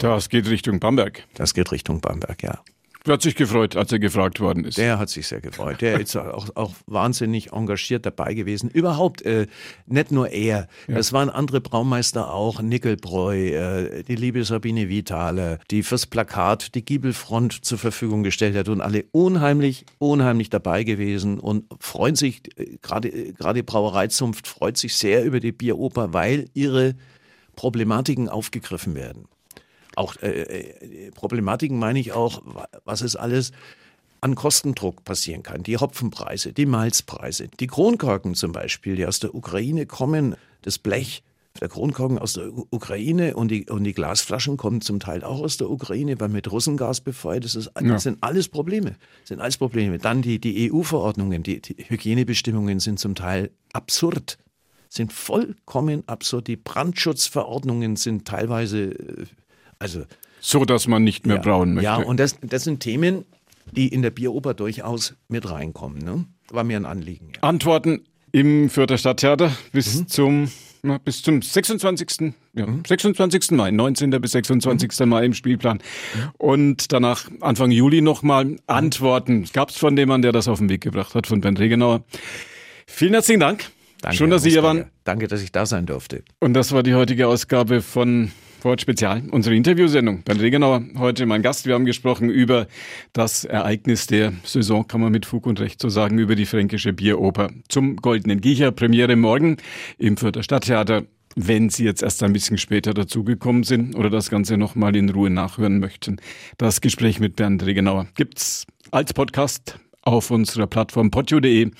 Das 0.00 0.28
geht 0.28 0.48
Richtung 0.48 0.80
Bamberg. 0.80 1.26
Das 1.34 1.54
geht 1.54 1.70
Richtung 1.72 2.00
Bamberg, 2.00 2.42
ja. 2.42 2.62
Hat 3.08 3.22
sich 3.22 3.34
gefreut, 3.34 3.76
als 3.76 3.90
er 3.90 3.98
gefragt 3.98 4.40
worden 4.40 4.64
ist. 4.64 4.78
Der 4.78 4.98
hat 4.98 5.08
sich 5.08 5.26
sehr 5.26 5.40
gefreut. 5.40 5.80
Der 5.80 6.00
ist 6.00 6.16
auch, 6.16 6.54
auch 6.54 6.72
wahnsinnig 6.86 7.52
engagiert 7.52 8.04
dabei 8.04 8.34
gewesen. 8.34 8.68
Überhaupt, 8.70 9.22
äh, 9.22 9.46
nicht 9.86 10.12
nur 10.12 10.28
er. 10.28 10.68
Ja. 10.86 10.94
Das 10.94 11.12
waren 11.12 11.30
andere 11.30 11.60
Braumeister 11.60 12.32
auch, 12.32 12.60
Nickelbräu, 12.60 13.48
äh, 13.48 14.02
die 14.02 14.16
liebe 14.16 14.44
Sabine 14.44 14.88
Vitale, 14.88 15.58
die 15.70 15.82
fürs 15.82 16.06
Plakat 16.06 16.74
die 16.74 16.84
Giebelfront 16.84 17.64
zur 17.64 17.78
Verfügung 17.78 18.22
gestellt 18.22 18.56
hat 18.56 18.68
und 18.68 18.80
alle 18.80 19.04
unheimlich, 19.12 19.86
unheimlich 19.98 20.50
dabei 20.50 20.84
gewesen 20.84 21.38
und 21.40 21.64
freuen 21.80 22.14
sich, 22.14 22.42
äh, 22.58 22.78
gerade 22.82 23.08
äh, 23.08 23.32
gerade 23.32 23.62
Brauereizunft 23.62 24.46
freut 24.46 24.76
sich 24.76 24.96
sehr 24.96 25.24
über 25.24 25.40
die 25.40 25.52
Bieroper, 25.52 26.12
weil 26.12 26.46
ihre 26.54 26.94
Problematiken 27.56 28.28
aufgegriffen 28.28 28.94
werden. 28.94 29.26
Auch 29.98 30.16
äh, 30.22 30.42
äh, 30.42 31.10
Problematiken 31.10 31.78
meine 31.78 31.98
ich 31.98 32.12
auch, 32.12 32.42
was 32.84 33.02
es 33.02 33.16
alles 33.16 33.52
an 34.20 34.34
Kostendruck 34.34 35.04
passieren 35.04 35.42
kann. 35.42 35.62
Die 35.62 35.76
Hopfenpreise, 35.76 36.52
die 36.52 36.66
Malzpreise, 36.66 37.48
die 37.60 37.66
Kronkorken 37.66 38.34
zum 38.34 38.52
Beispiel, 38.52 38.96
die 38.96 39.06
aus 39.06 39.20
der 39.20 39.34
Ukraine 39.34 39.86
kommen, 39.86 40.36
das 40.62 40.78
Blech, 40.78 41.22
der 41.60 41.68
Kronkorken 41.68 42.18
aus 42.18 42.34
der 42.34 42.50
Ukraine 42.70 43.34
und 43.34 43.48
die, 43.48 43.68
und 43.68 43.84
die 43.84 43.92
Glasflaschen 43.92 44.56
kommen 44.56 44.80
zum 44.80 45.00
Teil 45.00 45.24
auch 45.24 45.40
aus 45.40 45.56
der 45.56 45.70
Ukraine, 45.70 46.18
weil 46.20 46.28
mit 46.28 46.50
Russengas 46.50 47.00
befeuert 47.00 47.44
ist. 47.44 47.56
Das, 47.56 47.70
ja. 47.80 47.98
sind 47.98 48.18
alles 48.20 48.48
Probleme. 48.48 48.96
Sind 49.24 49.40
alles 49.40 49.56
Probleme. 49.56 49.98
Dann 49.98 50.22
die, 50.22 50.38
die 50.38 50.72
EU-Verordnungen, 50.72 51.42
die, 51.42 51.60
die 51.60 51.76
Hygienebestimmungen 51.88 52.80
sind 52.80 53.00
zum 53.00 53.14
Teil 53.14 53.50
absurd 53.72 54.38
sind 54.88 55.12
vollkommen 55.12 56.02
absurd. 56.06 56.46
Die 56.46 56.56
Brandschutzverordnungen 56.56 57.96
sind 57.96 58.26
teilweise, 58.26 58.92
äh, 58.92 59.26
also. 59.78 60.04
So, 60.40 60.64
dass 60.64 60.86
man 60.86 61.02
nicht 61.02 61.26
mehr 61.26 61.36
ja, 61.36 61.42
brauen 61.42 61.74
möchte. 61.74 61.84
Ja, 61.84 61.96
und 61.96 62.18
das, 62.18 62.36
das 62.40 62.64
sind 62.64 62.80
Themen, 62.80 63.24
die 63.72 63.88
in 63.88 64.02
der 64.02 64.10
Bieroper 64.10 64.54
durchaus 64.54 65.14
mit 65.28 65.50
reinkommen. 65.50 65.98
Ne? 65.98 66.24
War 66.50 66.64
mir 66.64 66.76
ein 66.76 66.86
Anliegen. 66.86 67.32
Ja. 67.34 67.42
Antworten 67.42 68.04
im 68.32 68.70
Fürther 68.70 68.98
Stadttheater 68.98 69.52
bis 69.72 70.00
mhm. 70.00 70.08
zum 70.08 70.48
na, 70.82 70.98
bis 70.98 71.22
zum 71.22 71.42
26. 71.42 72.32
Ja, 72.54 72.66
mhm. 72.66 72.82
26. 72.86 73.50
Mai, 73.52 73.70
19. 73.70 74.10
bis 74.20 74.32
26. 74.32 75.00
Mhm. 75.00 75.08
Mai 75.08 75.24
im 75.24 75.34
Spielplan. 75.34 75.78
Mhm. 75.78 76.30
Und 76.38 76.92
danach 76.92 77.28
Anfang 77.40 77.70
Juli 77.70 78.00
nochmal 78.00 78.56
Antworten. 78.66 79.46
Gab 79.52 79.70
es 79.70 79.76
von 79.76 79.96
jemandem, 79.96 80.22
der 80.22 80.32
das 80.32 80.48
auf 80.48 80.58
den 80.58 80.68
Weg 80.68 80.82
gebracht 80.82 81.14
hat, 81.14 81.26
von 81.26 81.40
Ben 81.40 81.56
Regenauer. 81.56 82.04
Vielen 82.86 83.12
herzlichen 83.12 83.40
Dank. 83.40 83.64
Danke, 84.00 84.16
Schön, 84.16 84.30
dass 84.30 84.42
Sie 84.42 84.50
hier 84.50 84.62
waren. 84.62 84.84
Danke, 85.02 85.26
dass 85.26 85.42
ich 85.42 85.50
da 85.50 85.66
sein 85.66 85.86
durfte. 85.86 86.22
Und 86.38 86.54
das 86.54 86.72
war 86.72 86.84
die 86.84 86.94
heutige 86.94 87.26
Ausgabe 87.26 87.82
von 87.82 88.30
Wort 88.62 88.80
Spezial, 88.80 89.22
unsere 89.30 89.54
Interviewsendung. 89.54 90.22
Bernd 90.22 90.40
Regenauer, 90.40 90.82
heute 90.98 91.26
mein 91.26 91.42
Gast. 91.42 91.66
Wir 91.66 91.74
haben 91.74 91.84
gesprochen 91.84 92.28
über 92.28 92.66
das 93.12 93.44
Ereignis 93.44 94.06
der 94.06 94.32
Saison, 94.44 94.86
kann 94.86 95.00
man 95.00 95.12
mit 95.12 95.26
Fug 95.26 95.46
und 95.46 95.60
Recht 95.60 95.80
so 95.80 95.88
sagen, 95.88 96.18
über 96.18 96.34
die 96.34 96.46
fränkische 96.46 96.92
Bieroper 96.92 97.50
zum 97.68 97.96
Goldenen 97.96 98.40
Giecher. 98.40 98.72
Premiere 98.72 99.14
morgen 99.16 99.58
im 99.98 100.16
Fürther 100.16 100.42
Stadttheater. 100.42 101.04
Wenn 101.36 101.70
Sie 101.70 101.84
jetzt 101.84 102.02
erst 102.02 102.22
ein 102.22 102.32
bisschen 102.32 102.58
später 102.58 102.94
dazugekommen 102.94 103.62
sind 103.62 103.94
oder 103.94 104.10
das 104.10 104.28
Ganze 104.28 104.56
nochmal 104.56 104.96
in 104.96 105.08
Ruhe 105.08 105.30
nachhören 105.30 105.78
möchten, 105.78 106.16
das 106.56 106.80
Gespräch 106.80 107.20
mit 107.20 107.36
Bernd 107.36 107.64
Regenauer 107.64 108.08
gibt's 108.16 108.66
als 108.90 109.12
Podcast 109.12 109.78
auf 110.02 110.30
unserer 110.30 110.66
Plattform 110.66 111.10
podio.de 111.10 111.70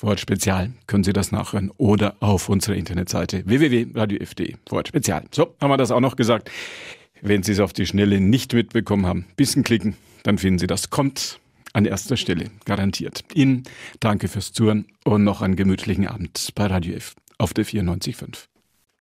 Wort 0.00 0.20
Spezial 0.20 0.72
können 0.86 1.04
Sie 1.04 1.12
das 1.12 1.32
nachhören 1.32 1.70
oder 1.76 2.16
auf 2.20 2.48
unserer 2.48 2.74
Internetseite 2.74 3.42
www.radiof.de 3.46 4.54
Wort 4.68 4.88
Spezial. 4.88 5.24
So, 5.30 5.54
haben 5.60 5.70
wir 5.70 5.76
das 5.76 5.90
auch 5.90 6.00
noch 6.00 6.16
gesagt. 6.16 6.50
Wenn 7.20 7.42
Sie 7.42 7.52
es 7.52 7.60
auf 7.60 7.72
die 7.72 7.86
Schnelle 7.86 8.20
nicht 8.20 8.52
mitbekommen 8.52 9.06
haben, 9.06 9.26
bisschen 9.36 9.64
klicken, 9.64 9.96
dann 10.24 10.38
finden 10.38 10.58
Sie 10.58 10.66
das. 10.66 10.90
Kommt 10.90 11.40
an 11.72 11.84
erster 11.84 12.16
Stelle, 12.16 12.50
garantiert. 12.64 13.24
Ihnen 13.34 13.64
danke 14.00 14.28
fürs 14.28 14.52
Zuhören 14.52 14.86
und 15.04 15.24
noch 15.24 15.42
einen 15.42 15.56
gemütlichen 15.56 16.06
Abend 16.06 16.50
bei 16.54 16.66
Radio 16.66 16.94
F 16.94 17.14
auf 17.38 17.54
der 17.54 17.64
94.5. 17.64 18.46